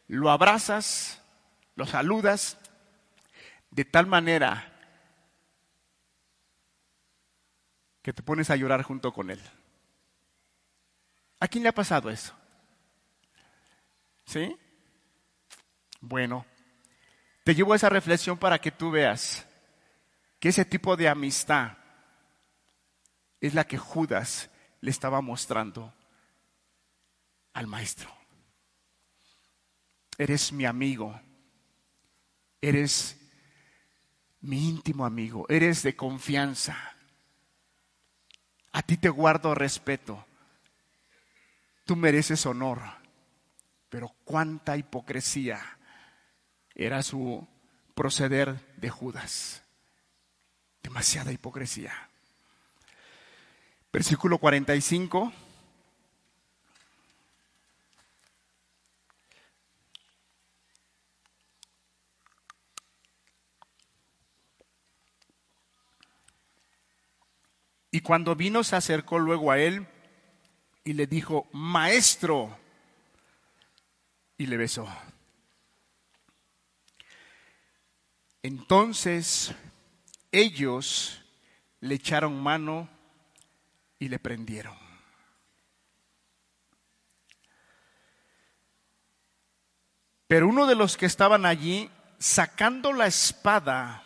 [0.09, 1.21] lo abrazas,
[1.75, 2.57] lo saludas
[3.71, 4.73] de tal manera
[8.01, 9.41] que te pones a llorar junto con él.
[11.41, 12.35] ¿A quién le ha pasado eso?
[14.25, 14.57] ¿Sí?
[16.01, 16.47] Bueno,
[17.45, 19.47] te llevo a esa reflexión para que tú veas
[20.39, 21.79] que ese tipo de amistad
[23.41, 24.51] es la que Judas
[24.81, 25.95] le estaba mostrando
[27.53, 28.11] al maestro.
[30.19, 31.19] Eres mi amigo
[32.61, 33.17] eres
[34.41, 36.95] mi íntimo amigo, eres de confianza.
[38.73, 40.25] A ti te guardo respeto.
[41.85, 42.81] Tú mereces honor.
[43.89, 45.61] Pero cuánta hipocresía
[46.75, 47.47] era su
[47.95, 49.63] proceder de Judas.
[50.83, 51.93] Demasiada hipocresía.
[53.93, 55.33] Versículo 45.
[67.93, 69.87] Y cuando vino se acercó luego a él
[70.85, 72.57] y le dijo, maestro,
[74.39, 74.89] y le besó.
[78.43, 79.55] Entonces
[80.33, 81.23] ellos
[81.81, 82.89] le echaron mano
[83.99, 84.79] y le prendieron.
[90.27, 94.05] Pero uno de los que estaban allí, sacando la espada,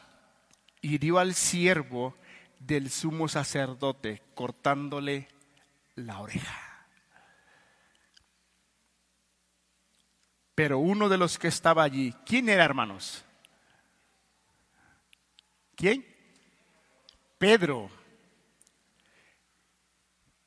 [0.81, 2.16] hirió al siervo
[2.59, 5.29] del sumo sacerdote cortándole
[5.97, 6.88] la oreja.
[10.55, 13.25] Pero uno de los que estaba allí, ¿quién era hermanos?
[15.77, 16.05] ¿Quién?
[17.39, 17.91] Pedro.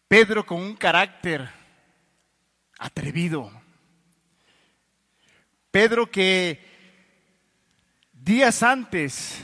[0.08, 1.50] Pedro con un carácter
[2.80, 3.52] atrevido.
[5.72, 6.60] Pedro que
[8.14, 9.44] días antes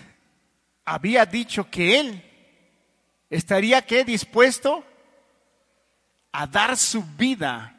[0.86, 2.30] había dicho que él
[3.34, 4.86] ¿Estaría qué dispuesto
[6.32, 7.76] a dar su vida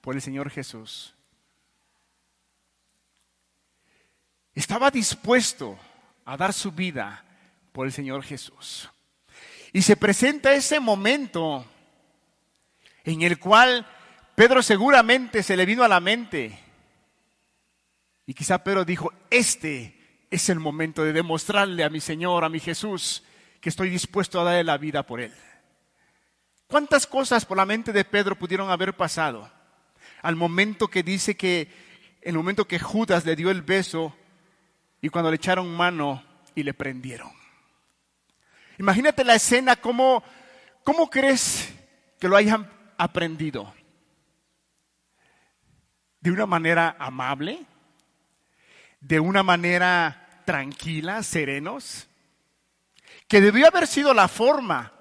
[0.00, 1.12] por el Señor Jesús?
[4.54, 5.78] Estaba dispuesto
[6.24, 7.22] a dar su vida
[7.76, 8.88] por el Señor Jesús.
[9.70, 11.66] Y se presenta ese momento
[13.04, 13.86] en el cual
[14.34, 16.58] Pedro seguramente se le vino a la mente.
[18.24, 22.60] Y quizá Pedro dijo, este es el momento de demostrarle a mi Señor, a mi
[22.60, 23.22] Jesús,
[23.60, 25.34] que estoy dispuesto a darle la vida por él.
[26.68, 29.52] ¿Cuántas cosas por la mente de Pedro pudieron haber pasado?
[30.22, 31.70] Al momento que dice que,
[32.22, 34.16] el momento que Judas le dio el beso,
[35.02, 36.24] y cuando le echaron mano
[36.54, 37.35] y le prendieron.
[38.78, 40.22] Imagínate la escena, ¿cómo,
[40.84, 41.72] cómo crees
[42.18, 43.72] que lo hayan aprendido?
[46.20, 47.64] ¿De una manera amable?
[49.00, 52.08] ¿De una manera tranquila, serenos?
[53.28, 54.92] Que debió haber sido la forma,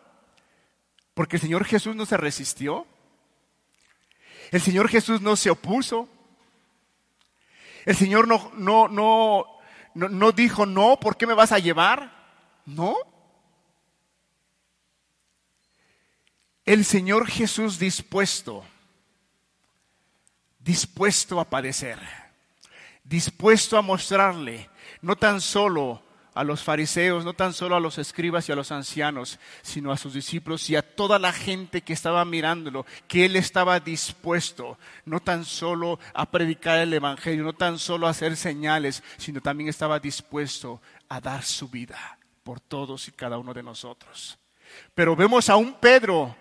[1.14, 2.88] porque el Señor Jesús no se resistió.
[4.52, 6.10] El Señor Jesús no se opuso.
[7.86, 9.46] El Señor no, no, no,
[9.94, 12.12] no, dijo, no, ¿por qué me vas a llevar?
[12.66, 12.96] No.
[16.66, 18.64] El Señor Jesús dispuesto,
[20.58, 22.00] dispuesto a padecer,
[23.04, 24.68] dispuesto a mostrarle
[25.02, 26.02] no tan solo
[26.34, 29.98] a los fariseos, no tan solo a los escribas y a los ancianos, sino a
[29.98, 35.20] sus discípulos y a toda la gente que estaba mirándolo, que él estaba dispuesto no
[35.20, 40.00] tan solo a predicar el Evangelio, no tan solo a hacer señales, sino también estaba
[40.00, 44.40] dispuesto a dar su vida por todos y cada uno de nosotros.
[44.96, 46.36] Pero vemos a un Pedro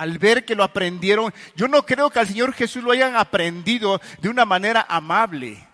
[0.00, 4.00] al ver que lo aprendieron, yo no creo que al Señor Jesús lo hayan aprendido
[4.22, 5.68] de una manera amable.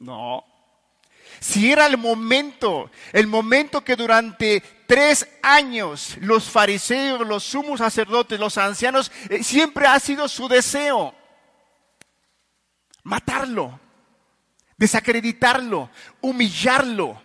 [0.00, 0.44] No,
[1.38, 8.40] si era el momento, el momento que durante tres años los fariseos, los sumos sacerdotes,
[8.40, 11.14] los ancianos, eh, siempre ha sido su deseo
[13.04, 13.78] matarlo,
[14.76, 15.90] desacreditarlo,
[16.22, 17.22] humillarlo,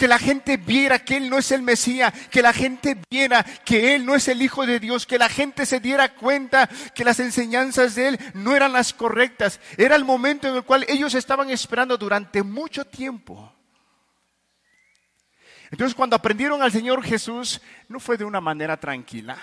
[0.00, 3.94] que la gente viera que Él no es el Mesías, que la gente viera que
[3.94, 7.20] Él no es el Hijo de Dios, que la gente se diera cuenta que las
[7.20, 9.60] enseñanzas de Él no eran las correctas.
[9.76, 13.52] Era el momento en el cual ellos estaban esperando durante mucho tiempo.
[15.70, 19.36] Entonces cuando aprendieron al Señor Jesús, no fue de una manera tranquila.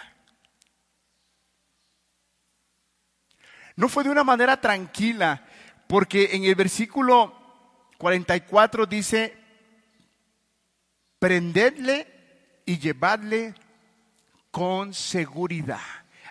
[3.76, 5.45] No fue de una manera tranquila,
[5.86, 9.37] porque en el versículo 44 dice,
[11.20, 12.07] prendedle
[12.65, 13.55] y llevadle
[14.51, 15.82] con seguridad.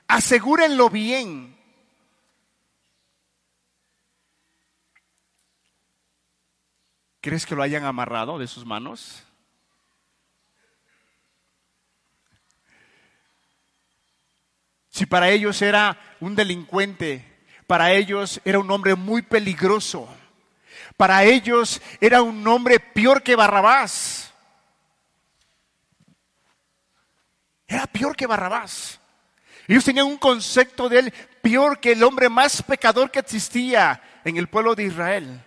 [0.08, 1.56] Asegúrenlo bien.
[7.20, 9.24] ¿Crees que lo hayan amarrado de sus manos?
[14.90, 17.24] Si para ellos era un delincuente,
[17.66, 20.08] para ellos era un hombre muy peligroso,
[20.96, 24.32] para ellos era un hombre peor que Barrabás.
[27.66, 29.00] Era peor que Barrabás.
[29.68, 34.36] Ellos tenían un concepto de él peor que el hombre más pecador que existía en
[34.36, 35.42] el pueblo de Israel.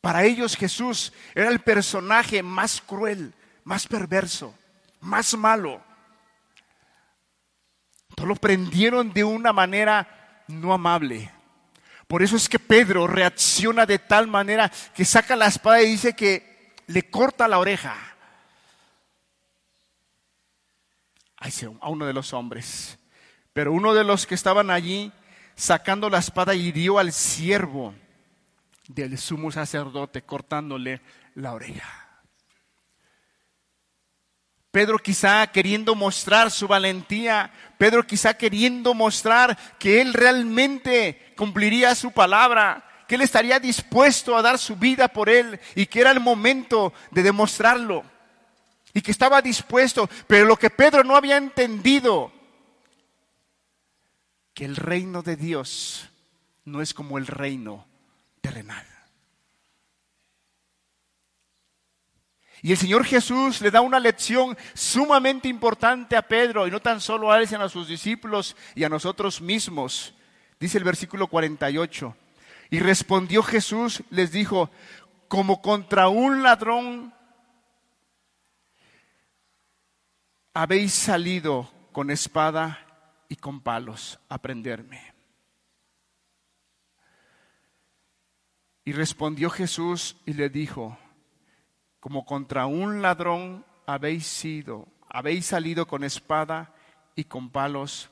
[0.00, 3.32] Para ellos Jesús era el personaje más cruel,
[3.64, 4.54] más perverso,
[5.00, 5.80] más malo.
[8.10, 11.30] Entonces lo prendieron de una manera no amable.
[12.06, 16.14] Por eso es que Pedro reacciona de tal manera que saca la espada y dice
[16.14, 17.96] que le corta la oreja.
[21.80, 22.98] A uno de los hombres.
[23.52, 25.12] Pero uno de los que estaban allí,
[25.54, 27.94] sacando la espada, hirió al siervo
[28.88, 31.00] del sumo sacerdote, cortándole
[31.34, 32.02] la oreja.
[34.70, 42.10] Pedro quizá queriendo mostrar su valentía, Pedro quizá queriendo mostrar que él realmente cumpliría su
[42.12, 46.20] palabra, que él estaría dispuesto a dar su vida por él y que era el
[46.20, 48.02] momento de demostrarlo
[48.94, 52.32] y que estaba dispuesto, pero lo que Pedro no había entendido,
[54.54, 56.08] que el reino de Dios
[56.64, 57.86] no es como el reino
[58.40, 58.86] terrenal.
[62.64, 67.00] Y el Señor Jesús le da una lección sumamente importante a Pedro, y no tan
[67.00, 70.14] solo a él, sino a sus discípulos y a nosotros mismos.
[70.60, 72.16] Dice el versículo 48.
[72.70, 74.70] Y respondió Jesús, les dijo,
[75.26, 77.12] como contra un ladrón
[80.54, 82.86] habéis salido con espada
[83.28, 85.12] y con palos a prenderme.
[88.84, 90.98] Y respondió Jesús y le dijo,
[92.00, 96.74] como contra un ladrón habéis sido, habéis salido con espada
[97.14, 98.10] y con palos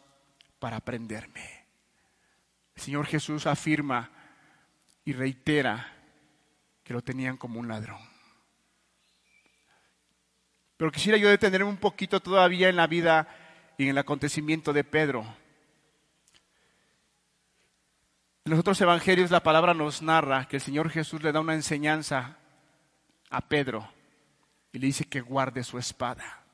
[0.58, 1.66] para prenderme.
[2.76, 4.10] El Señor Jesús afirma
[5.04, 5.92] y reitera
[6.84, 8.09] que lo tenían como un ladrón.
[10.80, 13.28] Pero quisiera yo detenerme un poquito todavía en la vida
[13.76, 15.26] y en el acontecimiento de Pedro.
[18.46, 21.52] En los otros evangelios la palabra nos narra que el Señor Jesús le da una
[21.52, 22.38] enseñanza
[23.28, 23.92] a Pedro
[24.72, 26.44] y le dice que guarde su espada.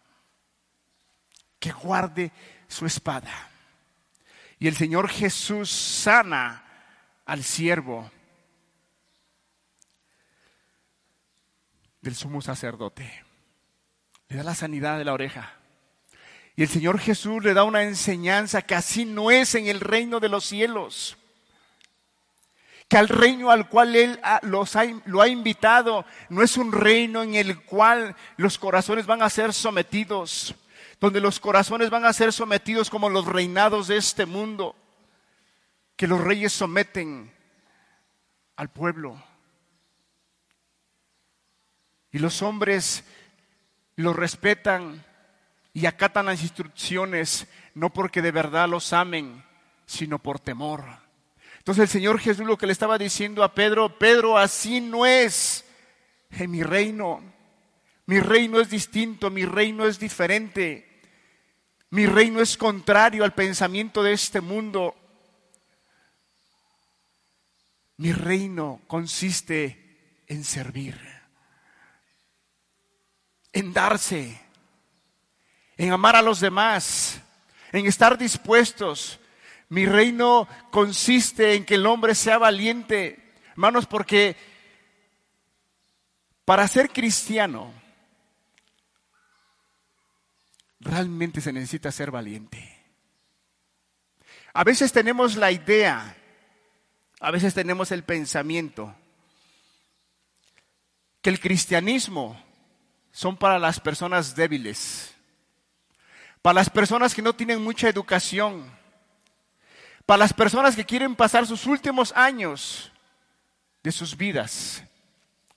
[1.61, 2.33] Que guarde
[2.67, 3.31] su espada.
[4.59, 6.65] Y el Señor Jesús sana
[7.27, 8.11] al siervo
[12.01, 13.26] del sumo sacerdote.
[14.29, 15.53] Le da la sanidad de la oreja.
[16.57, 20.21] Y el Señor Jesús le da una enseñanza que así no es en el reino
[20.21, 21.17] de los cielos.
[22.89, 24.75] Que al reino al cual Él los
[25.05, 29.53] lo ha invitado no es un reino en el cual los corazones van a ser
[29.53, 30.55] sometidos,
[31.01, 34.75] donde los corazones van a ser sometidos como los reinados de este mundo,
[35.97, 37.33] que los reyes someten
[38.55, 39.23] al pueblo.
[42.13, 43.05] Y los hombres
[43.97, 45.05] lo respetan
[45.73, 49.45] y acatan las instrucciones no porque de verdad los amen,
[49.85, 50.85] sino por temor.
[51.59, 55.65] Entonces el Señor Jesús lo que le estaba diciendo a Pedro, Pedro, así no es
[56.31, 57.21] en mi reino.
[58.07, 61.03] Mi reino es distinto, mi reino es diferente.
[61.91, 64.95] Mi reino es contrario al pensamiento de este mundo.
[67.97, 70.99] Mi reino consiste en servir,
[73.57, 74.39] en darse,
[75.79, 77.23] en amar a los demás,
[77.73, 79.19] en estar dispuestos.
[79.71, 84.37] Mi reino consiste en que el hombre sea valiente, hermanos, porque
[86.45, 87.73] para ser cristiano
[90.79, 92.79] realmente se necesita ser valiente.
[94.53, 96.15] A veces tenemos la idea,
[97.21, 98.95] a veces tenemos el pensamiento
[101.23, 102.46] que el cristianismo
[103.17, 105.17] son para las personas débiles
[106.47, 108.71] para las personas que no tienen mucha educación,
[110.07, 112.93] para las personas que quieren pasar sus últimos años
[113.83, 114.85] de sus vidas.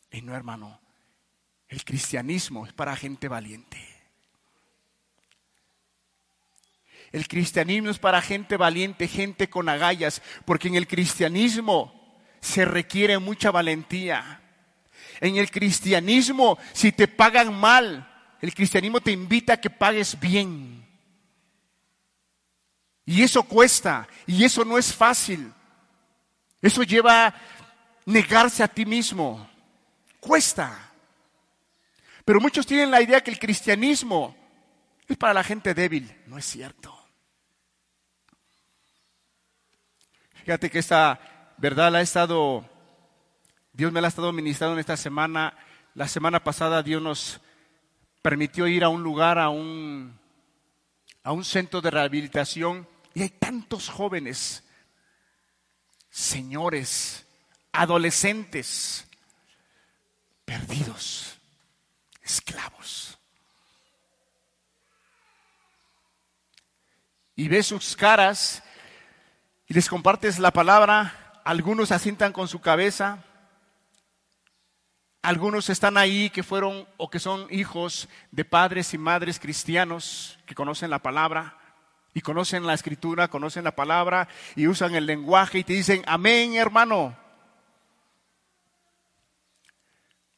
[0.09, 0.79] Y no, hermano,
[1.67, 3.77] el cristianismo es para gente valiente.
[7.11, 13.19] El cristianismo es para gente valiente, gente con agallas, porque en el cristianismo se requiere
[13.19, 14.38] mucha valentía.
[15.19, 18.07] En el cristianismo, si te pagan mal,
[18.41, 20.85] el cristianismo te invita a que pagues bien.
[23.05, 25.51] Y eso cuesta, y eso no es fácil.
[26.61, 27.35] Eso lleva a
[28.05, 29.49] negarse a ti mismo.
[30.19, 30.91] Cuesta.
[32.23, 34.35] Pero muchos tienen la idea que el cristianismo
[35.07, 36.13] es para la gente débil.
[36.27, 36.95] No es cierto.
[40.43, 41.19] Fíjate que esta
[41.57, 42.67] verdad la estado,
[43.79, 45.53] Dios me la ha estado ministrando en esta semana.
[45.95, 47.39] La semana pasada Dios nos
[48.21, 50.19] permitió ir a un lugar, a un,
[51.23, 54.65] a un centro de rehabilitación, y hay tantos jóvenes,
[56.09, 57.25] señores,
[57.71, 59.07] adolescentes,
[60.43, 61.37] perdidos,
[62.21, 63.17] esclavos.
[67.37, 68.61] Y ves sus caras
[69.67, 73.23] y les compartes la palabra, algunos asientan con su cabeza,
[75.21, 80.55] algunos están ahí que fueron o que son hijos de padres y madres cristianos que
[80.55, 81.57] conocen la palabra
[82.13, 86.55] y conocen la escritura, conocen la palabra y usan el lenguaje y te dicen, amén
[86.55, 87.17] hermano.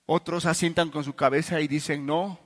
[0.08, 2.40] Otros asientan con su cabeza y dicen no.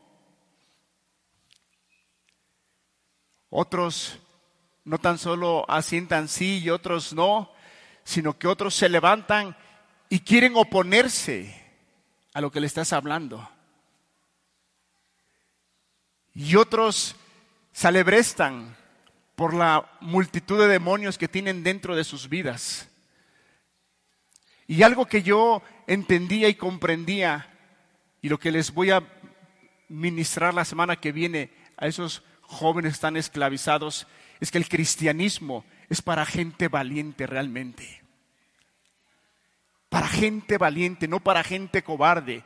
[3.50, 4.20] Otros
[4.84, 7.52] no tan solo asientan sí y otros no,
[8.04, 9.56] sino que otros se levantan
[10.10, 11.65] y quieren oponerse
[12.36, 13.50] a lo que le estás hablando.
[16.34, 17.16] Y otros
[17.72, 17.88] se
[19.38, 22.90] por la multitud de demonios que tienen dentro de sus vidas.
[24.68, 27.50] Y algo que yo entendía y comprendía,
[28.22, 29.02] y lo que les voy a
[29.88, 34.08] ministrar la semana que viene a esos jóvenes tan esclavizados,
[34.42, 38.05] es que el cristianismo es para gente valiente realmente
[39.90, 42.44] para gente valiente, no para gente cobarde.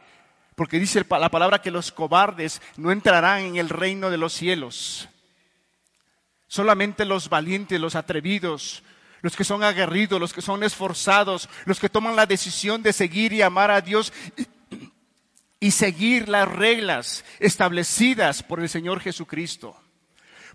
[0.55, 5.07] Porque dice la palabra que los cobardes no entrarán en el reino de los cielos.
[6.47, 8.83] Solamente los valientes, los atrevidos,
[9.21, 13.33] los que son aguerridos, los que son esforzados, los que toman la decisión de seguir
[13.33, 14.11] y amar a Dios
[15.59, 19.77] y seguir las reglas establecidas por el Señor Jesucristo.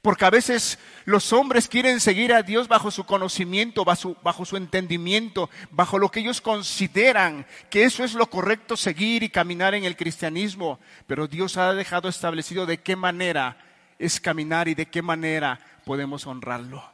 [0.05, 5.49] Porque a veces los hombres quieren seguir a Dios bajo su conocimiento, bajo su, entendimiento,
[5.71, 9.97] bajo lo que ellos consideran que eso es lo correcto seguir y caminar en el
[9.97, 10.79] cristianismo.
[11.07, 13.57] Pero Dios ha dejado establecido de qué manera
[13.99, 16.85] es caminar y de qué manera podemos honrarlo.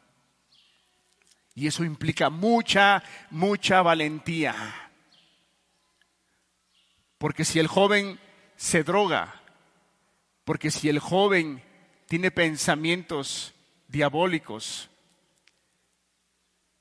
[1.56, 4.54] Y eso implica mucha, mucha valentía.
[7.18, 8.20] Porque si el joven
[8.54, 9.34] se droga,
[10.44, 11.68] porque si el joven
[12.10, 13.54] tiene pensamientos
[13.86, 14.90] diabólicos,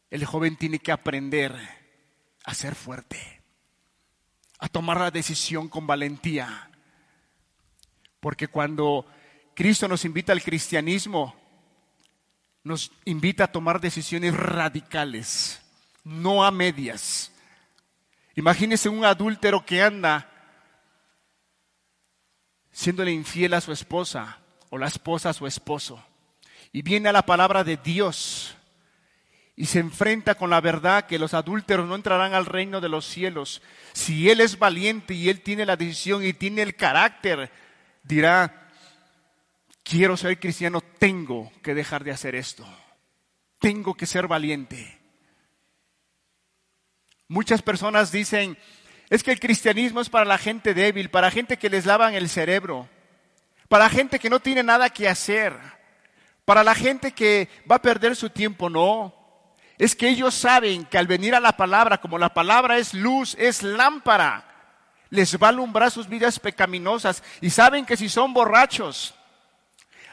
[0.09, 1.55] el joven tiene que aprender
[2.45, 3.43] a ser fuerte,
[4.57, 6.71] a tomar la decisión con valentía,
[8.19, 9.05] Porque cuando
[9.53, 11.35] Cristo nos invita al cristianismo,
[12.63, 15.61] nos invita a tomar decisiones radicales,
[16.03, 17.31] no a medias.
[18.33, 20.27] Imagínese un adúltero que anda
[22.71, 24.39] siéndole infiel a su esposa
[24.69, 26.03] o la esposa su esposo.
[26.71, 28.55] Y viene a la palabra de Dios
[29.59, 33.05] y se enfrenta con la verdad que los adúlteros no entrarán al reino de los
[33.05, 33.61] cielos.
[33.91, 37.51] Si él es valiente y él tiene la decisión y tiene el carácter,
[38.03, 38.69] dirá,
[39.83, 42.65] quiero ser cristiano, tengo que dejar de hacer esto.
[43.59, 44.97] Tengo que ser valiente.
[47.27, 48.57] Muchas personas dicen,
[49.09, 52.29] es que el cristianismo es para la gente débil, para gente que les lavan el
[52.29, 52.87] cerebro,
[53.69, 55.53] para gente que no tiene nada que hacer,
[56.43, 58.69] para la gente que va a perder su tiempo.
[58.69, 59.13] No,
[59.77, 63.35] es que ellos saben que al venir a la palabra, como la palabra es luz,
[63.39, 64.45] es lámpara,
[65.11, 69.13] les va a alumbrar sus vidas pecaminosas y saben que si son borrachos,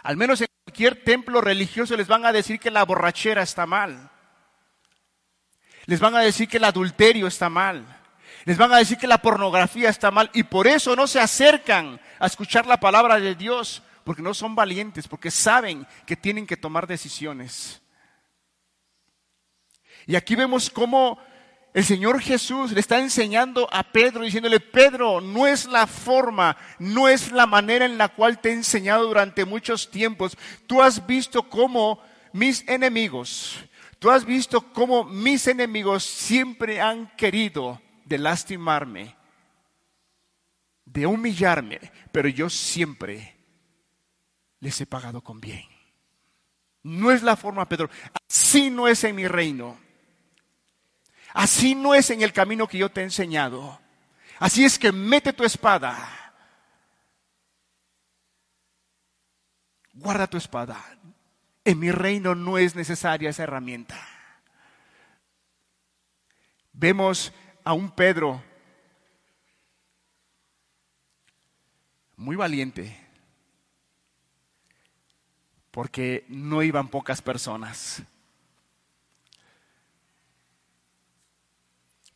[0.02, 4.11] al menos en cualquier templo religioso les van a decir que la borrachera está mal.
[5.86, 7.95] Les van a decir que el adulterio está mal.
[8.47, 12.01] Les van a decir que la pornografía está mal y por eso no se acercan
[12.20, 16.57] a escuchar la palabra de Dios, porque no son valientes, porque saben que tienen que
[16.57, 17.82] tomar decisiones.
[20.07, 21.18] Y aquí vemos cómo
[21.74, 27.09] el Señor Jesús le está enseñando a Pedro, diciéndole, Pedro, no es la forma, no
[27.09, 30.38] es la manera en la cual te he enseñado durante muchos tiempos.
[30.68, 32.01] Tú has visto cómo
[32.32, 33.57] mis enemigos,
[33.99, 39.16] tú has visto cómo mis enemigos siempre han querido de lastimarme,
[40.84, 43.36] de humillarme, pero yo siempre
[44.61, 45.64] les he pagado con bien.
[46.84, 47.90] No es la forma, Pedro.
[48.28, 49.76] Así no es en mi reino.
[51.34, 53.80] Así no es en el camino que yo te he enseñado.
[54.38, 56.32] Así es que mete tu espada.
[59.94, 60.82] Guarda tu espada.
[61.64, 63.98] En mi reino no es necesaria esa herramienta.
[66.72, 67.32] Vemos
[67.66, 68.40] a un Pedro
[72.14, 72.96] muy valiente,
[75.72, 78.04] porque no iban pocas personas.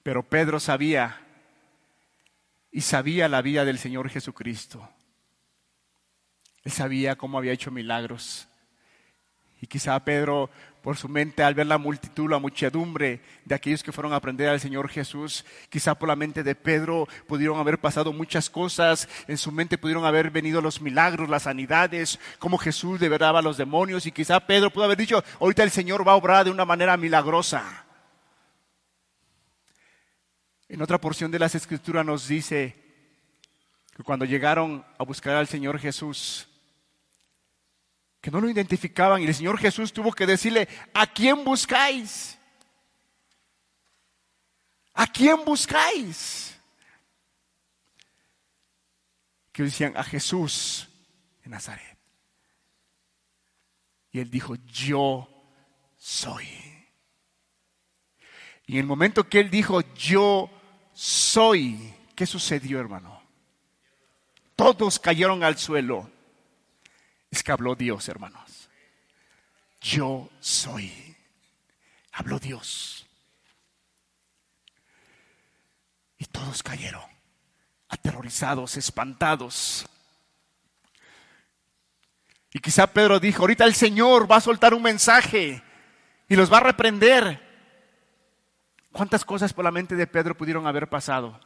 [0.05, 1.20] Pero Pedro sabía
[2.70, 4.88] y sabía la vida del Señor Jesucristo.
[6.62, 8.46] Él sabía cómo había hecho milagros.
[9.62, 10.48] Y quizá Pedro,
[10.82, 14.48] por su mente, al ver la multitud, la muchedumbre de aquellos que fueron a aprender
[14.48, 19.36] al Señor Jesús, quizá por la mente de Pedro pudieron haber pasado muchas cosas, en
[19.36, 24.06] su mente pudieron haber venido los milagros, las sanidades, cómo Jesús liberaba a los demonios,
[24.06, 26.96] y quizá Pedro pudo haber dicho, ahorita el Señor va a obrar de una manera
[26.96, 27.84] milagrosa.
[30.70, 32.76] En otra porción de las Escrituras nos dice
[33.94, 36.49] que cuando llegaron a buscar al Señor Jesús,
[38.21, 42.39] que no lo identificaban y el Señor Jesús tuvo que decirle, ¿a quién buscáis?
[44.95, 46.59] ¿A quién buscáis?
[49.53, 50.89] Que decían, a Jesús
[51.45, 51.99] en Nazaret.
[54.12, 55.29] Y él dijo, yo
[55.97, 56.47] soy.
[58.66, 60.51] Y en el momento que él dijo, yo
[60.93, 63.23] soy, ¿qué sucedió, hermano?
[64.57, 66.11] Todos cayeron al suelo
[67.31, 68.68] es que habló Dios, hermanos.
[69.81, 71.16] Yo soy.
[72.12, 73.07] Habló Dios.
[76.18, 77.09] Y todos cayeron,
[77.89, 79.87] aterrorizados, espantados.
[82.53, 85.62] Y quizá Pedro dijo, ahorita el Señor va a soltar un mensaje
[86.28, 87.49] y los va a reprender.
[88.93, 91.41] ¿Cuántas cosas por la mente de Pedro pudieron haber pasado?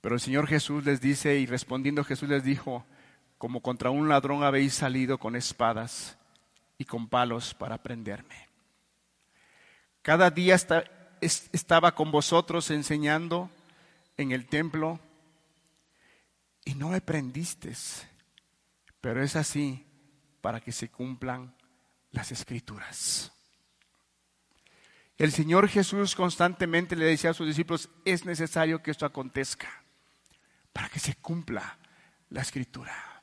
[0.00, 2.84] Pero el Señor Jesús les dice, y respondiendo Jesús les dijo,
[3.36, 6.18] como contra un ladrón habéis salido con espadas
[6.78, 8.48] y con palos para prenderme.
[10.02, 10.56] Cada día
[11.20, 13.50] estaba con vosotros enseñando
[14.16, 14.98] en el templo
[16.64, 18.06] y no me prendisteis,
[19.00, 19.86] pero es así
[20.40, 21.54] para que se cumplan
[22.12, 23.32] las escrituras.
[25.18, 29.79] El Señor Jesús constantemente le decía a sus discípulos, es necesario que esto acontezca
[30.72, 31.78] para que se cumpla
[32.30, 33.22] la escritura.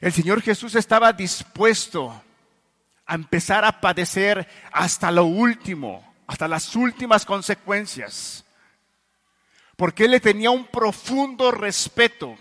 [0.00, 2.22] El Señor Jesús estaba dispuesto
[3.06, 8.44] a empezar a padecer hasta lo último, hasta las últimas consecuencias,
[9.76, 12.36] porque Él le tenía un profundo respeto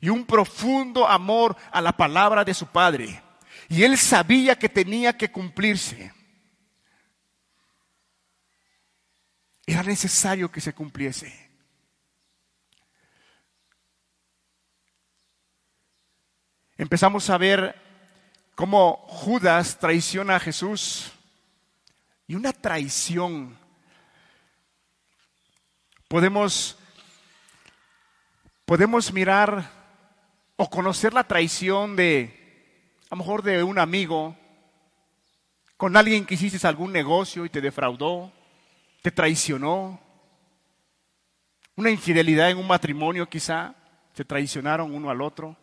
[0.00, 3.22] y un profundo amor a la palabra de su Padre.
[3.68, 6.12] Y Él sabía que tenía que cumplirse.
[9.66, 11.45] Era necesario que se cumpliese.
[16.78, 17.74] Empezamos a ver
[18.54, 21.12] cómo Judas traiciona a Jesús.
[22.26, 23.56] Y una traición.
[26.08, 26.76] Podemos,
[28.64, 29.70] podemos mirar
[30.56, 34.36] o conocer la traición de, a lo mejor de un amigo,
[35.76, 38.32] con alguien que hiciste algún negocio y te defraudó,
[39.02, 40.00] te traicionó.
[41.76, 43.74] Una infidelidad en un matrimonio quizá,
[44.14, 45.56] se traicionaron uno al otro.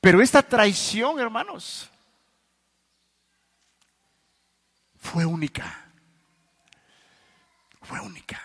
[0.00, 1.90] Pero esta traición, hermanos,
[4.96, 5.90] fue única.
[7.82, 8.40] Fue única.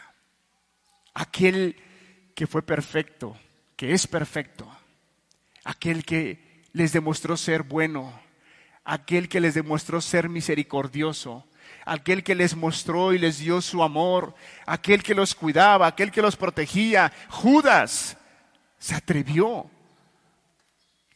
[1.13, 1.75] Aquel
[2.35, 3.37] que fue perfecto,
[3.75, 4.67] que es perfecto,
[5.63, 8.19] aquel que les demostró ser bueno,
[8.83, 11.45] aquel que les demostró ser misericordioso,
[11.85, 14.35] aquel que les mostró y les dio su amor,
[14.65, 17.11] aquel que los cuidaba, aquel que los protegía.
[17.29, 18.17] Judas
[18.79, 19.69] se atrevió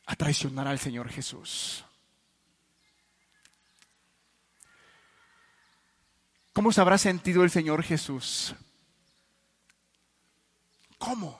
[0.06, 1.84] a traicionar al Señor Jesús.
[6.53, 8.56] ¿Cómo se habrá sentido el Señor Jesús?
[10.97, 11.38] ¿Cómo?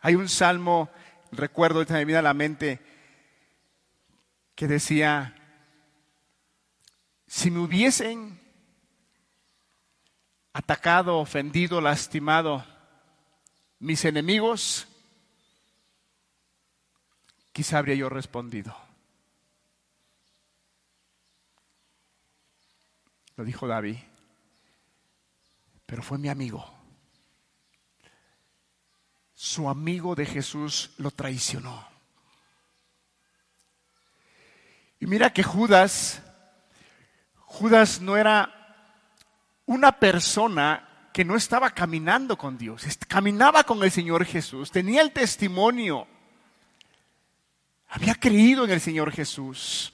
[0.00, 0.90] Hay un salmo,
[1.32, 2.80] recuerdo, ahorita me viene a la mente,
[4.54, 5.34] que decía,
[7.26, 8.40] si me hubiesen
[10.52, 12.64] atacado, ofendido, lastimado
[13.80, 14.86] mis enemigos,
[17.54, 18.76] quizá habría yo respondido.
[23.36, 23.96] Lo dijo David,
[25.86, 26.68] pero fue mi amigo.
[29.34, 31.86] Su amigo de Jesús lo traicionó.
[34.98, 36.22] Y mira que Judas,
[37.36, 38.52] Judas no era
[39.66, 45.12] una persona que no estaba caminando con Dios, caminaba con el Señor Jesús, tenía el
[45.12, 46.08] testimonio
[47.94, 49.92] había creído en el Señor Jesús.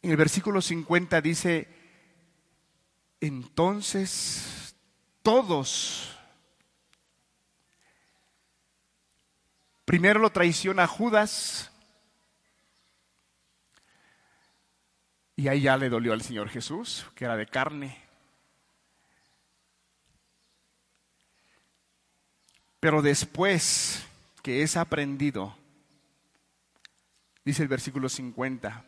[0.00, 1.68] En el versículo 50 dice,
[3.20, 4.74] entonces
[5.20, 6.16] todos,
[9.84, 11.70] primero lo traiciona Judas,
[15.36, 17.99] y ahí ya le dolió al Señor Jesús, que era de carne.
[22.80, 24.06] Pero después
[24.42, 25.54] que es aprendido,
[27.44, 28.84] dice el versículo 50,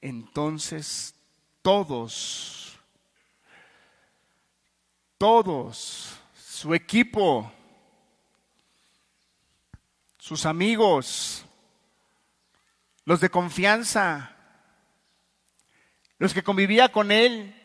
[0.00, 1.14] entonces
[1.60, 2.78] todos,
[5.18, 7.52] todos, su equipo,
[10.18, 11.44] sus amigos,
[13.04, 14.34] los de confianza,
[16.16, 17.59] los que convivía con él,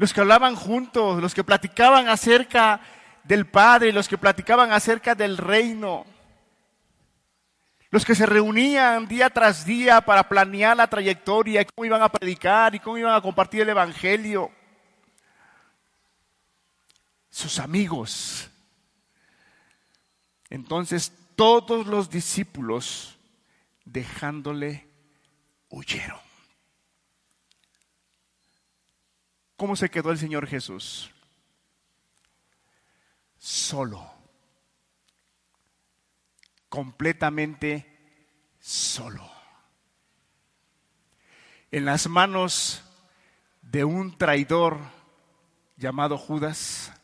[0.00, 2.80] los que hablaban juntos, los que platicaban acerca
[3.22, 6.06] del Padre, los que platicaban acerca del reino,
[7.90, 12.74] los que se reunían día tras día para planear la trayectoria, cómo iban a predicar
[12.74, 14.50] y cómo iban a compartir el Evangelio.
[17.28, 18.48] Sus amigos.
[20.48, 23.18] Entonces todos los discípulos,
[23.84, 24.88] dejándole,
[25.68, 26.29] huyeron.
[29.60, 31.10] ¿Cómo se quedó el Señor Jesús?
[33.36, 34.10] Solo.
[36.70, 37.86] Completamente
[38.58, 39.30] solo.
[41.70, 42.82] En las manos
[43.60, 44.78] de un traidor
[45.76, 46.94] llamado Judas.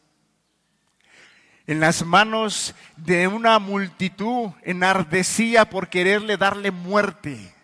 [1.67, 7.55] En las manos de una multitud enardecía por quererle darle muerte.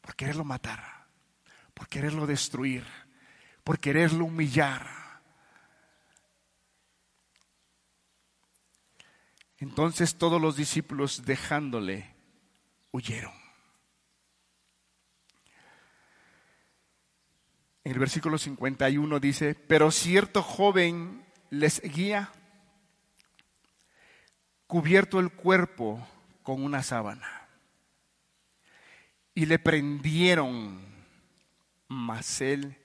[0.00, 0.97] Por quererlo matar
[1.78, 2.84] por quererlo destruir,
[3.62, 4.84] por quererlo humillar.
[9.58, 12.16] Entonces todos los discípulos dejándole
[12.90, 13.32] huyeron.
[17.84, 22.32] En el versículo 51 dice, pero cierto joven les guía,
[24.66, 26.04] cubierto el cuerpo
[26.42, 27.48] con una sábana,
[29.32, 30.97] y le prendieron
[31.88, 32.76] mas él,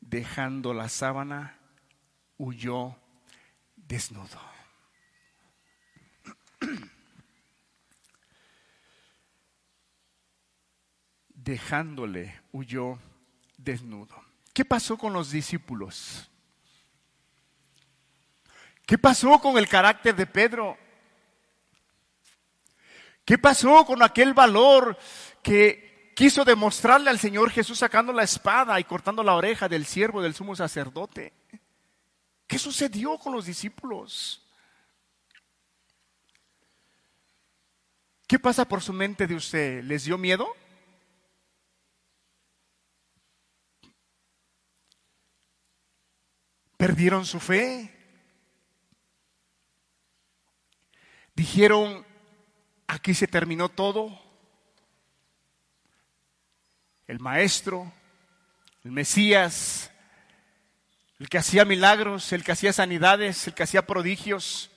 [0.00, 1.58] dejando la sábana,
[2.36, 2.96] huyó
[3.76, 4.40] desnudo.
[11.28, 12.98] Dejándole, huyó
[13.56, 14.14] desnudo.
[14.52, 16.28] ¿Qué pasó con los discípulos?
[18.86, 20.76] ¿Qué pasó con el carácter de Pedro?
[23.24, 24.98] ¿Qué pasó con aquel valor
[25.42, 30.22] que quiso demostrarle al Señor Jesús sacando la espada y cortando la oreja del siervo
[30.22, 31.32] del sumo sacerdote.
[32.46, 34.46] ¿Qué sucedió con los discípulos?
[38.26, 39.82] ¿Qué pasa por su mente de usted?
[39.84, 40.54] ¿Les dio miedo?
[46.76, 47.94] ¿Perdieron su fe?
[51.34, 52.04] Dijeron,
[52.86, 54.18] aquí se terminó todo.
[57.06, 57.92] El maestro,
[58.84, 59.90] el Mesías,
[61.18, 64.70] el que hacía milagros, el que hacía sanidades, el que hacía prodigios,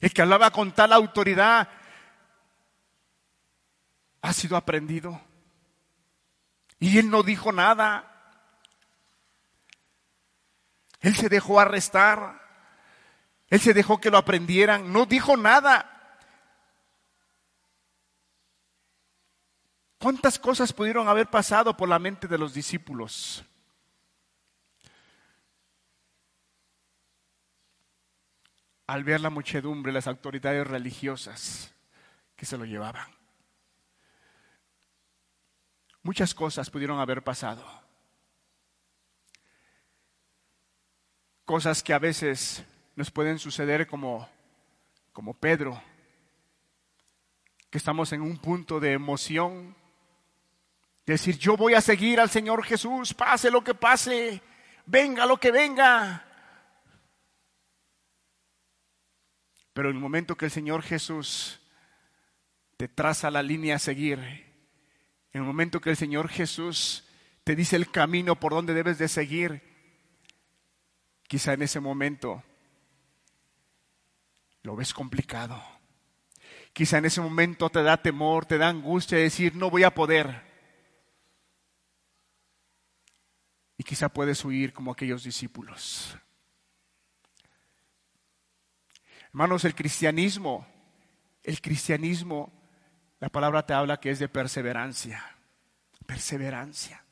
[0.00, 1.68] el que hablaba con tal autoridad,
[4.22, 5.20] ha sido aprendido.
[6.78, 8.04] Y él no dijo nada.
[11.00, 12.40] Él se dejó arrestar.
[13.48, 14.92] Él se dejó que lo aprendieran.
[14.92, 15.97] No dijo nada.
[19.98, 23.44] ¿Cuántas cosas pudieron haber pasado por la mente de los discípulos?
[28.88, 31.74] al ver la muchedumbre, las autoridades religiosas
[32.34, 33.06] que se lo llevaban.
[36.02, 37.62] Muchas cosas pudieron haber pasado.
[41.44, 42.64] Cosas que a veces
[42.96, 44.26] nos pueden suceder como,
[45.12, 45.80] como Pedro,
[47.68, 49.76] que estamos en un punto de emoción,
[51.12, 54.42] decir, yo voy a seguir al Señor Jesús, pase lo que pase,
[54.84, 56.24] venga lo que venga.
[59.72, 61.60] Pero en el momento que el Señor Jesús
[62.76, 67.04] te traza la línea a seguir, en el momento que el Señor Jesús
[67.44, 69.62] te dice el camino por donde debes de seguir,
[71.26, 72.42] quizá en ese momento
[74.62, 75.62] lo ves complicado.
[76.72, 79.94] Quizá en ese momento te da temor, te da angustia de decir, no voy a
[79.94, 80.47] poder.
[83.78, 86.18] Y quizá puedes huir como aquellos discípulos.
[89.28, 90.66] Hermanos, el cristianismo,
[91.42, 92.52] el cristianismo,
[93.20, 95.24] la palabra te habla que es de perseverancia,
[96.06, 97.04] perseverancia.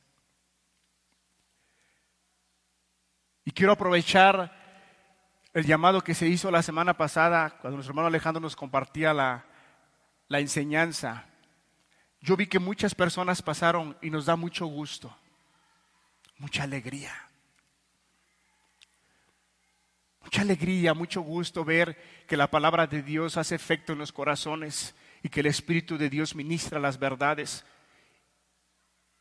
[3.44, 4.52] Y quiero aprovechar
[5.52, 9.46] el llamado que se hizo la semana pasada, cuando nuestro hermano Alejandro nos compartía la,
[10.28, 11.26] la enseñanza.
[12.20, 15.16] Yo vi que muchas personas pasaron y nos da mucho gusto,
[16.38, 17.12] mucha alegría.
[20.22, 24.94] Mucha alegría, mucho gusto ver que la palabra de Dios hace efecto en los corazones
[25.22, 27.64] y que el Espíritu de Dios ministra las verdades.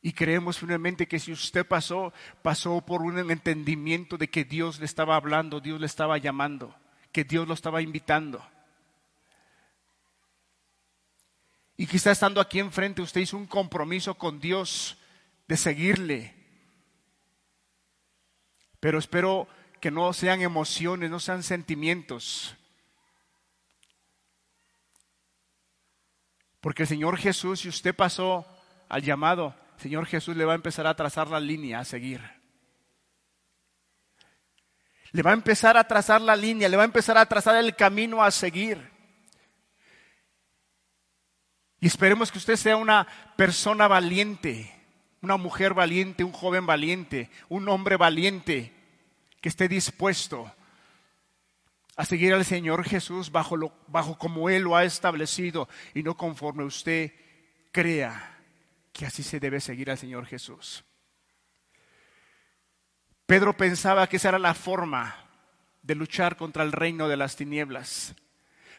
[0.02, 2.12] Y creemos firmemente que si usted pasó,
[2.42, 6.76] pasó por un entendimiento de que Dios le estaba hablando, Dios le estaba llamando,
[7.12, 8.44] que Dios lo estaba invitando.
[11.78, 14.98] Y quizá estando aquí enfrente usted hizo un compromiso con Dios
[15.48, 16.45] de seguirle.
[18.86, 19.48] Pero espero
[19.82, 22.56] que no sean emociones, no sean sentimientos.
[26.62, 28.46] Porque el Señor Jesús, si usted pasó
[28.88, 32.22] al llamado, el Señor Jesús le va a empezar a trazar la línea a seguir.
[35.14, 37.76] Le va a empezar a trazar la línea, le va a empezar a trazar el
[37.76, 38.88] camino a seguir.
[41.80, 44.72] Y esperemos que usted sea una persona valiente,
[45.24, 48.75] una mujer valiente, un joven valiente, un hombre valiente,
[49.46, 50.52] que esté dispuesto
[51.96, 56.18] a seguir al Señor Jesús bajo, lo, bajo como Él lo ha establecido y no
[56.18, 57.12] conforme usted
[57.72, 58.40] crea
[58.92, 60.84] que así se debe seguir al Señor Jesús.
[63.28, 65.16] Pedro pensaba que esa era la forma
[65.84, 68.16] de luchar contra el reino de las tinieblas.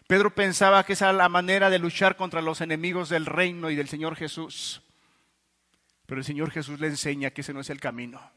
[0.08, 3.76] Pedro pensaba que esa era la manera de luchar contra los enemigos del reino y
[3.76, 4.82] del Señor Jesús.
[6.06, 8.32] Pero el Señor Jesús le enseña que ese no es el camino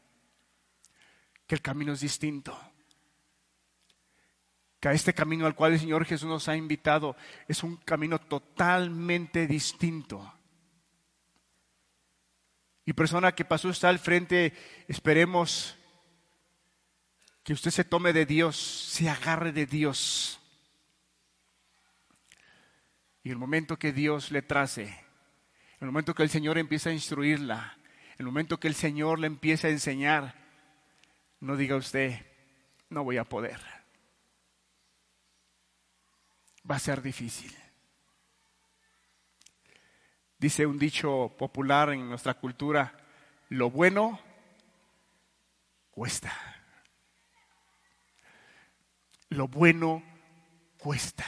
[1.50, 2.56] que el camino es distinto.
[4.78, 7.16] Que a este camino al cual el Señor Jesús nos ha invitado
[7.48, 10.32] es un camino totalmente distinto.
[12.84, 14.52] Y persona que pasó está al frente,
[14.86, 15.76] esperemos
[17.42, 20.38] que usted se tome de Dios, se agarre de Dios.
[23.24, 25.04] Y el momento que Dios le trace,
[25.80, 27.76] el momento que el Señor empieza a instruirla,
[28.18, 30.39] el momento que el Señor le empieza a enseñar,
[31.40, 32.20] no diga usted,
[32.90, 33.60] no voy a poder.
[36.70, 37.54] Va a ser difícil.
[40.38, 42.96] Dice un dicho popular en nuestra cultura,
[43.48, 44.20] lo bueno
[45.90, 46.32] cuesta.
[49.28, 50.02] Lo bueno
[50.78, 51.26] cuesta.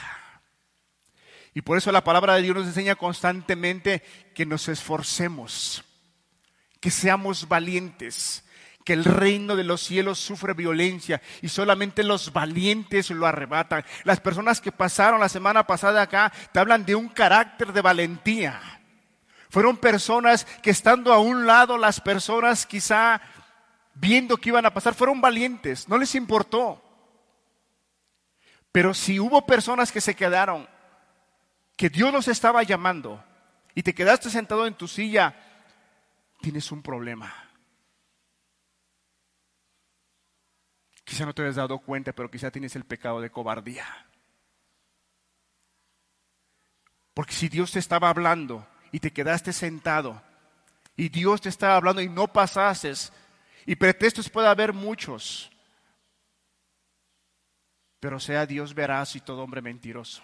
[1.53, 4.01] Y por eso la palabra de Dios nos enseña constantemente
[4.33, 5.83] que nos esforcemos,
[6.79, 8.43] que seamos valientes,
[8.83, 13.85] que el reino de los cielos sufre violencia y solamente los valientes lo arrebatan.
[14.03, 18.59] Las personas que pasaron la semana pasada acá te hablan de un carácter de valentía.
[19.49, 23.21] Fueron personas que estando a un lado, las personas quizá
[23.93, 26.81] viendo que iban a pasar, fueron valientes, no les importó.
[28.71, 30.67] Pero si hubo personas que se quedaron,
[31.77, 33.23] que Dios los estaba llamando
[33.75, 35.35] y te quedaste sentado en tu silla,
[36.41, 37.52] tienes un problema.
[41.03, 43.85] Quizá no te hayas dado cuenta, pero quizá tienes el pecado de cobardía.
[47.13, 50.21] Porque si Dios te estaba hablando y te quedaste sentado
[50.95, 53.11] y Dios te estaba hablando y no pasases,
[53.65, 55.49] y pretextos puede haber muchos,
[57.99, 60.21] pero sea Dios veraz y todo hombre mentiroso.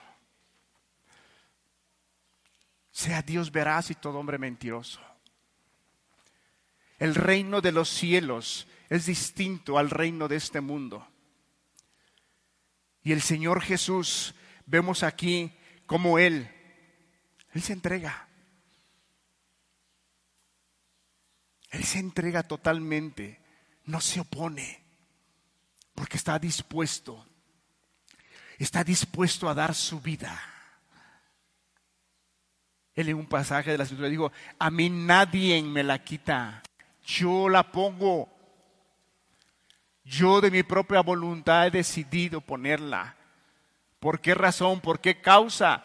[2.91, 4.99] Sea Dios veraz y todo hombre mentiroso.
[6.97, 11.07] El reino de los cielos es distinto al reino de este mundo.
[13.03, 14.35] Y el Señor Jesús,
[14.65, 15.53] vemos aquí
[15.85, 16.49] como Él,
[17.53, 18.27] Él se entrega.
[21.71, 23.39] Él se entrega totalmente,
[23.85, 24.83] no se opone,
[25.93, 27.25] porque está dispuesto,
[28.57, 30.41] está dispuesto a dar su vida.
[32.95, 36.63] Él en un pasaje de la escritura dijo, a mí nadie me la quita,
[37.05, 38.38] yo la pongo.
[40.09, 43.15] Yo de mi propia voluntad he decidido ponerla.
[43.99, 44.81] ¿Por qué razón?
[44.81, 45.83] ¿Por qué causa?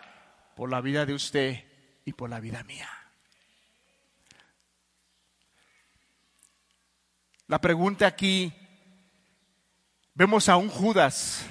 [0.57, 1.63] Por la vida de usted
[2.07, 2.89] y por la vida mía.
[7.49, 8.51] La pregunta aquí,
[10.15, 11.45] vemos a un Judas,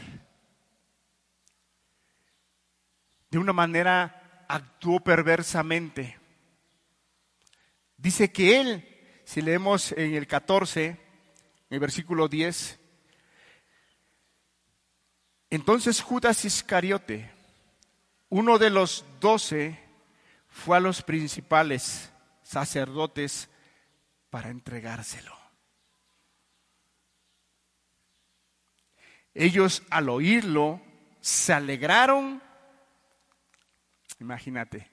[3.30, 6.18] de una manera actuó perversamente.
[7.98, 11.03] Dice que él, si leemos en el 14, en
[11.74, 12.80] el versículo 10,
[15.50, 17.32] entonces Judas Iscariote,
[18.30, 19.80] uno de los doce,
[20.48, 22.12] fue a los principales
[22.44, 23.50] sacerdotes
[24.30, 25.36] para entregárselo.
[29.34, 30.80] Ellos al oírlo
[31.22, 32.42] se alegraron.
[34.20, 34.90] Imagínate,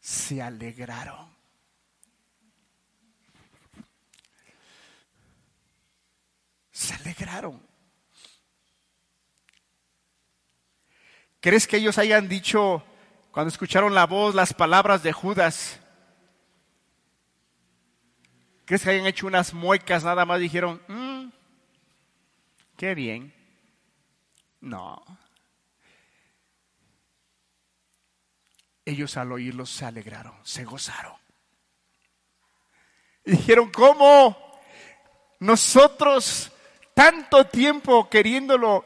[0.00, 1.33] se alegraron.
[6.84, 7.66] Se alegraron.
[11.40, 12.84] ¿Crees que ellos hayan dicho,
[13.30, 15.80] cuando escucharon la voz, las palabras de Judas?
[18.66, 20.40] ¿Crees que hayan hecho unas muecas nada más?
[20.40, 21.28] Dijeron, mm,
[22.76, 23.32] qué bien.
[24.60, 25.02] No.
[28.84, 31.16] Ellos al oírlo se alegraron, se gozaron.
[33.24, 34.60] Y dijeron, ¿cómo?
[35.40, 36.50] Nosotros
[36.94, 38.84] tanto tiempo queriéndolo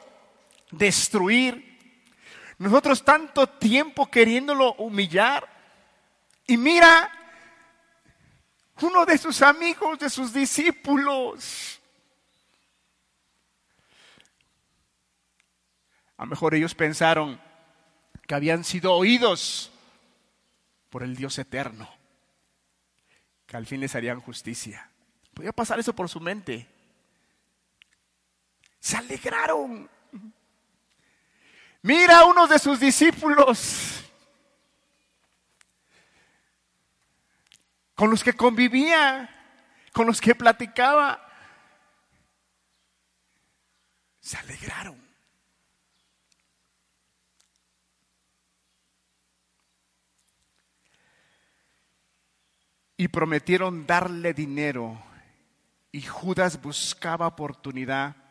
[0.70, 1.64] destruir,
[2.58, 5.46] nosotros tanto tiempo queriéndolo humillar,
[6.46, 7.12] y mira,
[8.80, 11.78] uno de sus amigos, de sus discípulos,
[16.18, 17.40] A lo mejor ellos pensaron
[18.26, 19.70] que habían sido oídos
[20.90, 21.88] por el Dios eterno,
[23.46, 24.90] que al fin les harían justicia.
[25.32, 26.66] Podía pasar eso por su mente.
[28.88, 29.86] Se alegraron.
[31.82, 34.02] Mira a uno de sus discípulos
[37.94, 39.28] con los que convivía,
[39.92, 41.22] con los que platicaba.
[44.20, 45.06] Se alegraron.
[52.96, 55.00] y prometieron darle dinero
[55.92, 58.27] y Judas buscaba oportunidad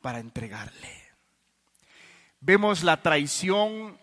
[0.00, 1.08] para entregarle.
[2.40, 3.98] Vemos la traición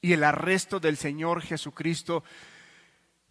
[0.00, 2.24] y el arresto del Señor Jesucristo.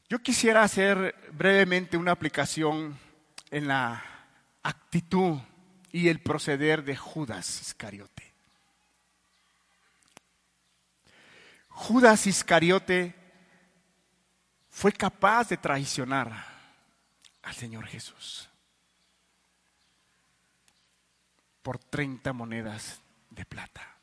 [0.10, 2.98] Yo quisiera hacer brevemente una aplicación
[3.52, 4.04] en la
[4.64, 5.40] actitud
[5.92, 8.34] y el proceder de Judas Iscariote.
[11.70, 13.16] Judas Iscariote
[14.70, 16.46] fue capaz de traicionar
[17.44, 18.50] al Señor Jesús
[21.66, 23.02] por 30 monedas
[23.32, 23.98] de plata.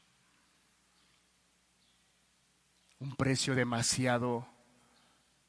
[2.98, 4.48] Un precio demasiado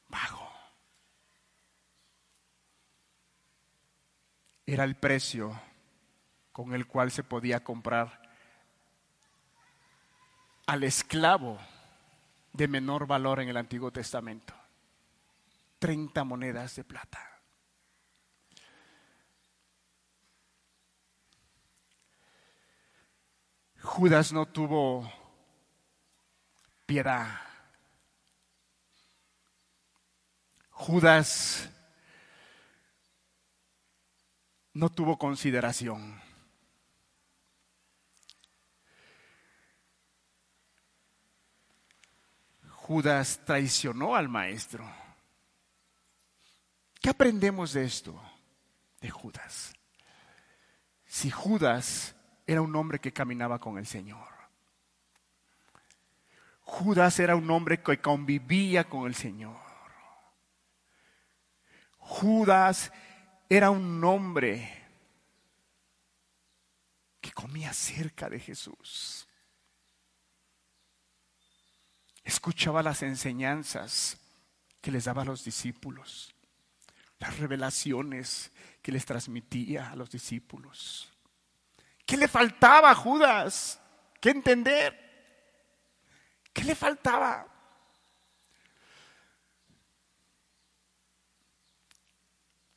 [0.09, 0.47] bajo.
[4.67, 5.59] Era el precio
[6.51, 8.21] con el cual se podía comprar
[10.67, 11.57] al esclavo
[12.51, 14.53] de menor valor en el Antiguo Testamento.
[15.79, 17.32] 30 monedas de plata.
[23.83, 25.11] Judas no tuvo
[26.85, 27.41] piedad.
[30.69, 31.69] Judas
[34.73, 36.21] no tuvo consideración.
[42.69, 44.89] Judas traicionó al maestro.
[47.01, 48.19] ¿Qué aprendemos de esto?
[49.01, 49.73] De Judas.
[51.05, 52.15] Si Judas
[52.45, 54.27] era un hombre que caminaba con el Señor.
[56.61, 59.57] Judas era un hombre que convivía con el Señor.
[61.97, 62.91] Judas
[63.49, 64.83] era un hombre
[67.21, 69.27] que comía cerca de Jesús
[72.23, 74.17] escuchaba las enseñanzas
[74.81, 76.33] que les daba a los discípulos,
[77.19, 81.12] las revelaciones que les transmitía a los discípulos.
[82.05, 83.79] ¿Qué le faltaba a Judas?
[84.19, 84.99] ¿Qué entender?
[86.53, 87.47] ¿Qué le faltaba?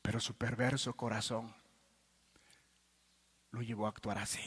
[0.03, 1.55] Pero su perverso corazón
[3.51, 4.41] lo llevó a actuar así.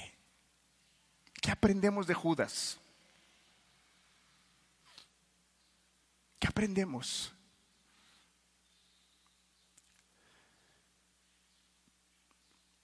[1.41, 2.79] ¿Qué aprendemos de Judas?
[6.39, 7.33] ¿Qué aprendemos?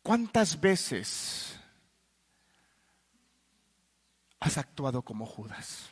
[0.04, 1.60] ¿Cuántas veces
[4.46, 5.90] has actuado como Judas?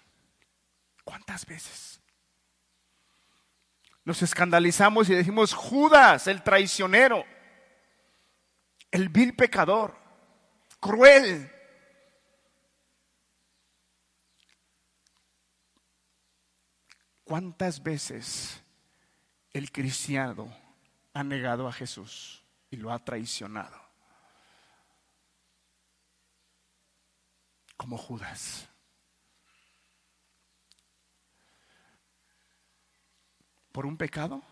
[1.03, 1.99] ¿Cuántas veces?
[4.05, 7.25] Nos escandalizamos y decimos, Judas, el traicionero,
[8.91, 9.97] el vil pecador,
[10.79, 11.49] cruel,
[17.23, 18.61] ¿Cuántas veces
[19.53, 20.55] el cristiano
[21.13, 23.82] ha negado a Jesús y lo ha traicionado?
[27.77, 28.67] Como Judas.
[33.71, 34.43] ¿Por un pecado?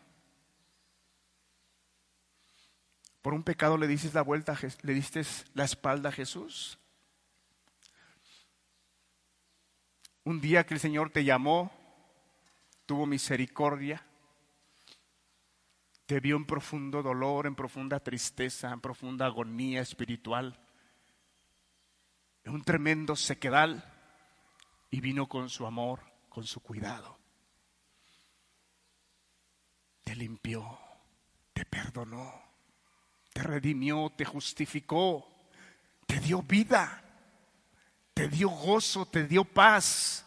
[3.21, 5.21] ¿Por un pecado le dices la vuelta, le diste
[5.53, 6.79] la espalda a Jesús?
[10.23, 11.71] Un día que el Señor te llamó
[12.91, 14.03] tuvo misericordia,
[16.05, 20.59] te vio en profundo dolor, en profunda tristeza, en profunda agonía espiritual,
[22.43, 23.87] en un tremendo sequedal,
[24.89, 27.17] y vino con su amor, con su cuidado.
[30.03, 30.77] Te limpió,
[31.53, 32.33] te perdonó,
[33.31, 35.27] te redimió, te justificó,
[36.05, 37.03] te dio vida,
[38.13, 40.25] te dio gozo, te dio paz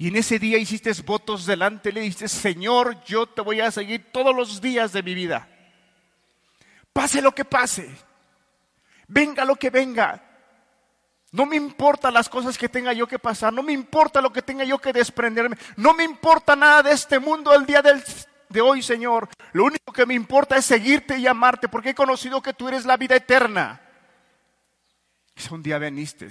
[0.00, 4.10] y en ese día hiciste votos delante, le dijiste, Señor, yo te voy a seguir
[4.10, 5.46] todos los días de mi vida.
[6.90, 7.94] Pase lo que pase,
[9.08, 10.29] venga lo que venga.
[11.32, 14.42] No me importa las cosas que tenga yo que pasar, no me importa lo que
[14.42, 18.82] tenga yo que desprenderme, no me importa nada de este mundo el día de hoy,
[18.82, 19.28] Señor.
[19.52, 22.84] Lo único que me importa es seguirte y amarte, porque he conocido que tú eres
[22.84, 23.80] la vida eterna.
[25.36, 26.28] Y un día veniste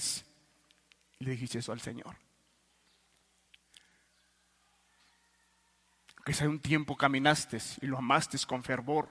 [1.20, 2.16] y le dijiste eso al Señor.
[6.30, 9.10] que hace un tiempo caminaste y lo amaste con fervor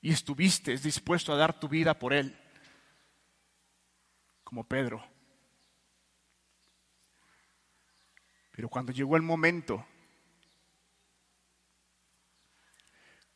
[0.00, 2.36] y estuviste dispuesto a dar tu vida por Él,
[4.48, 5.04] como Pedro.
[8.52, 9.84] Pero cuando llegó el momento,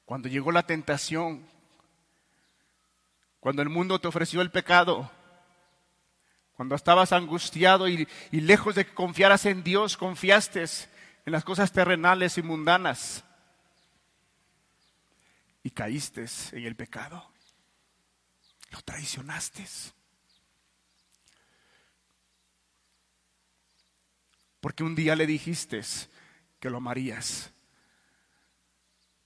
[0.07, 1.47] cuando llegó la tentación,
[3.41, 5.11] cuando el mundo te ofreció el pecado,
[6.55, 12.39] cuando estabas angustiado y, lejos de que confiaras en Dios, confiaste en las cosas terrenales
[12.39, 13.23] y mundanas
[15.63, 17.31] y caíste en el pecado.
[18.71, 19.67] Lo traicionaste.
[24.63, 25.83] Porque un día le dijiste
[26.61, 27.51] que lo amarías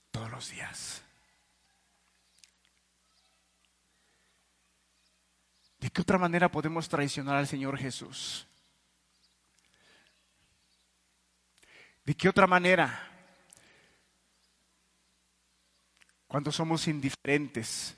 [0.09, 1.03] todos los días.
[5.79, 8.47] ¿De qué otra manera podemos traicionar al Señor Jesús?
[12.03, 13.07] ¿De qué otra manera?
[16.27, 17.95] Cuando somos indiferentes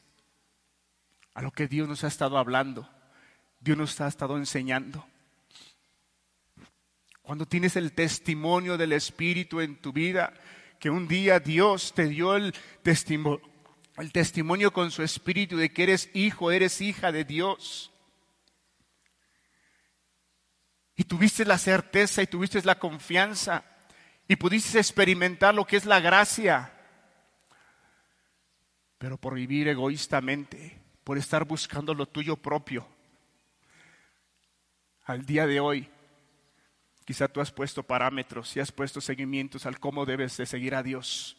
[1.36, 2.90] a lo que Dios nos ha estado hablando,
[3.62, 5.09] Dios nos ha estado enseñando.
[7.30, 10.34] Cuando tienes el testimonio del Espíritu en tu vida,
[10.80, 13.40] que un día Dios te dio el testimonio,
[13.98, 17.92] el testimonio con su Espíritu de que eres hijo, eres hija de Dios.
[20.96, 23.64] y tuviste la certeza y tuviste la confianza
[24.28, 26.74] y pudiste experimentar lo que es la gracia.
[28.98, 32.88] Pero por vivir egoístamente, por estar buscando lo tuyo propio,
[35.06, 35.92] al día de hoy,
[37.10, 40.84] quizá tú has puesto parámetros y has puesto seguimientos al cómo debes de seguir a
[40.84, 41.36] Dios.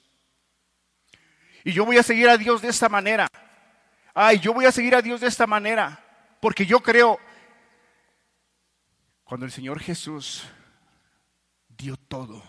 [1.63, 3.31] Y yo voy a seguir a Dios de esta manera.
[4.13, 6.37] Ay, yo voy a seguir a Dios de esta manera.
[6.41, 7.21] Porque yo creo,
[9.23, 10.43] cuando el Señor Jesús
[11.69, 12.43] dio todo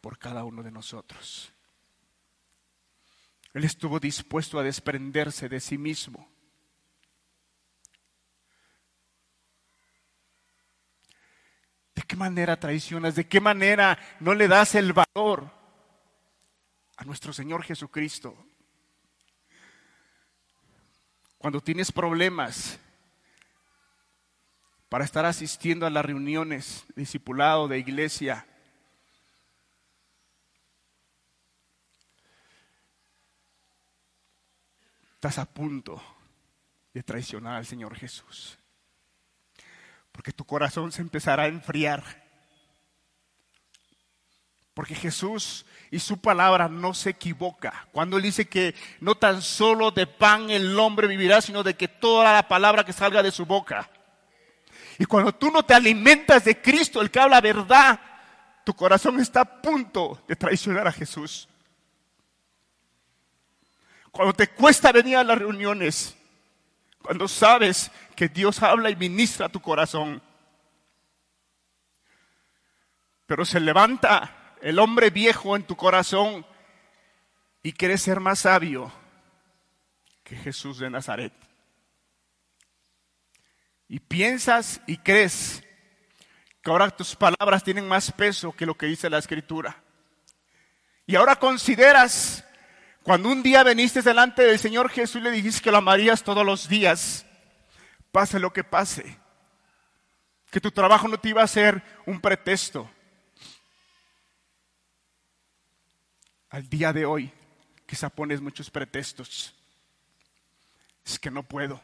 [0.00, 1.52] por cada uno de nosotros.
[3.52, 6.31] Él estuvo dispuesto a desprenderse de sí mismo.
[12.12, 13.14] Qué manera traicionas?
[13.14, 15.50] ¿De qué manera no le das el valor
[16.98, 18.36] a nuestro Señor Jesucristo?
[21.38, 22.78] Cuando tienes problemas
[24.90, 28.46] para estar asistiendo a las reuniones discipulado de iglesia,
[35.14, 36.02] estás a punto
[36.92, 38.58] de traicionar al Señor Jesús.
[40.12, 42.22] Porque tu corazón se empezará a enfriar.
[44.74, 47.88] Porque Jesús y su palabra no se equivoca.
[47.92, 51.88] Cuando Él dice que no tan solo de pan el hombre vivirá, sino de que
[51.88, 53.90] toda la palabra que salga de su boca.
[54.98, 58.00] Y cuando tú no te alimentas de Cristo, el que habla verdad,
[58.64, 61.48] tu corazón está a punto de traicionar a Jesús.
[64.10, 66.16] Cuando te cuesta venir a las reuniones,
[67.02, 70.22] cuando sabes que Dios habla y ministra tu corazón.
[73.26, 76.46] Pero se levanta el hombre viejo en tu corazón
[77.62, 78.92] y quieres ser más sabio
[80.22, 81.32] que Jesús de Nazaret.
[83.88, 85.62] Y piensas y crees
[86.62, 89.82] que ahora tus palabras tienen más peso que lo que dice la escritura.
[91.06, 92.44] Y ahora consideras
[93.02, 96.46] cuando un día veniste delante del Señor Jesús y le dijiste que lo amarías todos
[96.46, 97.26] los días,
[98.12, 99.18] pase lo que pase,
[100.50, 102.88] que tu trabajo no te iba a ser un pretexto.
[106.50, 107.32] Al día de hoy,
[107.86, 109.54] quizá pones muchos pretextos.
[111.04, 111.80] Es que no puedo.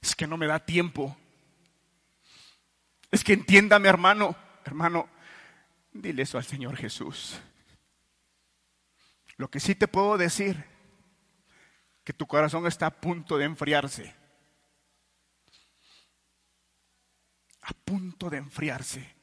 [0.00, 1.16] Es que no me da tiempo.
[3.10, 4.34] Es que entiéndame, hermano.
[4.64, 5.08] Hermano,
[5.92, 7.38] dile eso al Señor Jesús.
[9.36, 10.64] Lo que sí te puedo decir,
[12.06, 14.14] que tu corazón está a punto de enfriarse.
[17.62, 19.16] A punto de enfriarse.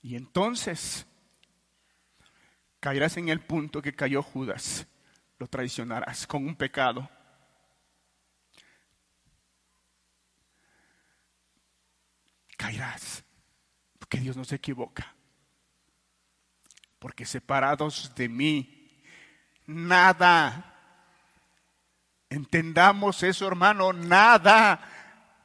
[0.00, 1.04] Y entonces
[2.78, 4.86] caerás en el punto que cayó Judas.
[5.38, 7.10] Lo traicionarás con un pecado.
[12.56, 13.24] Caerás.
[13.98, 15.16] Porque Dios no se equivoca.
[17.00, 18.77] Porque separados de mí
[19.68, 20.74] nada.
[22.30, 24.80] Entendamos eso, hermano, nada.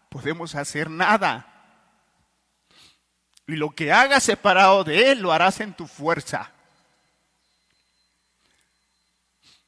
[0.09, 1.45] Podemos hacer nada.
[3.45, 6.51] Y lo que hagas separado de Él, lo harás en tu fuerza.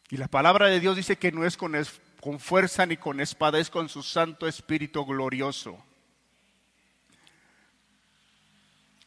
[0.10, 1.74] Y la palabra de Dios dice que no es con,
[2.22, 5.78] con fuerza ni con espada, es con su Santo Espíritu glorioso.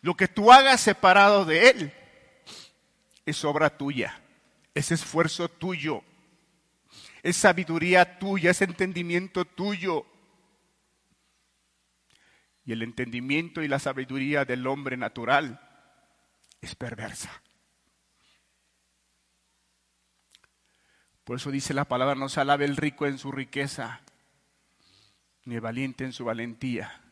[0.03, 1.93] Lo que tú hagas separado de Él
[3.25, 4.21] es obra tuya
[4.79, 6.05] es esfuerzo tuyo,
[7.25, 10.07] es sabiduría tuya, es entendimiento tuyo.
[12.65, 15.61] Y el entendimiento y la sabiduría del hombre natural
[16.61, 17.43] es perversa.
[21.25, 24.03] Por eso dice la palabra, no se alabe el rico en su riqueza,
[25.45, 27.03] ni el valiente en su valentía.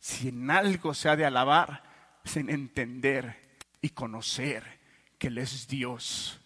[0.00, 1.82] Si en algo se ha de alabar,
[2.24, 4.80] es en entender y conocer
[5.18, 6.40] que Él es Dios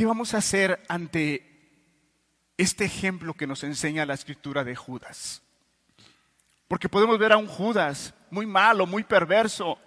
[0.00, 1.46] ¿Qué vamos a hacer ante
[2.56, 5.42] este ejemplo que nos enseña la escritura de Judas?
[6.68, 9.78] Porque podemos ver a un Judas muy malo, muy perverso.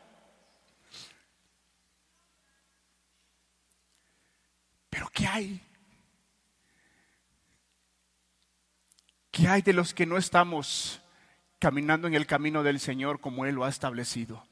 [4.92, 5.60] Pero ¿qué hay?
[9.32, 11.02] ¿Qué hay de los que no estamos
[11.58, 14.46] caminando en el camino del Señor como Él lo ha establecido?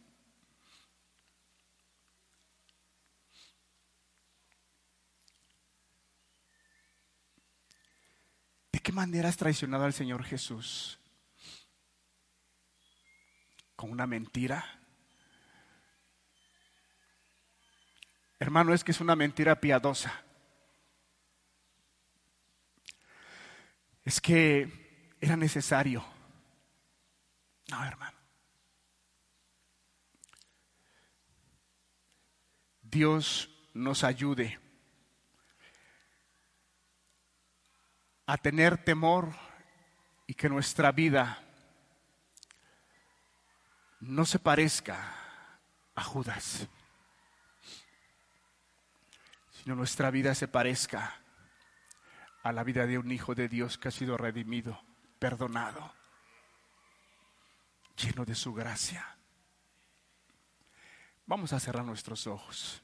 [8.81, 10.99] Qué manera has traicionado al Señor Jesús?
[13.75, 14.63] ¿Con una mentira?
[18.39, 20.25] Hermano, es que es una mentira piadosa.
[24.03, 26.03] es que era necesario.
[27.69, 28.17] No, hermano.
[32.81, 34.59] Dios nos ayude
[38.31, 39.33] a tener temor
[40.25, 41.43] y que nuestra vida
[43.99, 45.13] no se parezca
[45.95, 46.65] a Judas,
[49.51, 51.19] sino nuestra vida se parezca
[52.41, 54.81] a la vida de un hijo de Dios que ha sido redimido,
[55.19, 55.93] perdonado,
[57.97, 59.17] lleno de su gracia.
[61.25, 62.81] Vamos a cerrar nuestros ojos.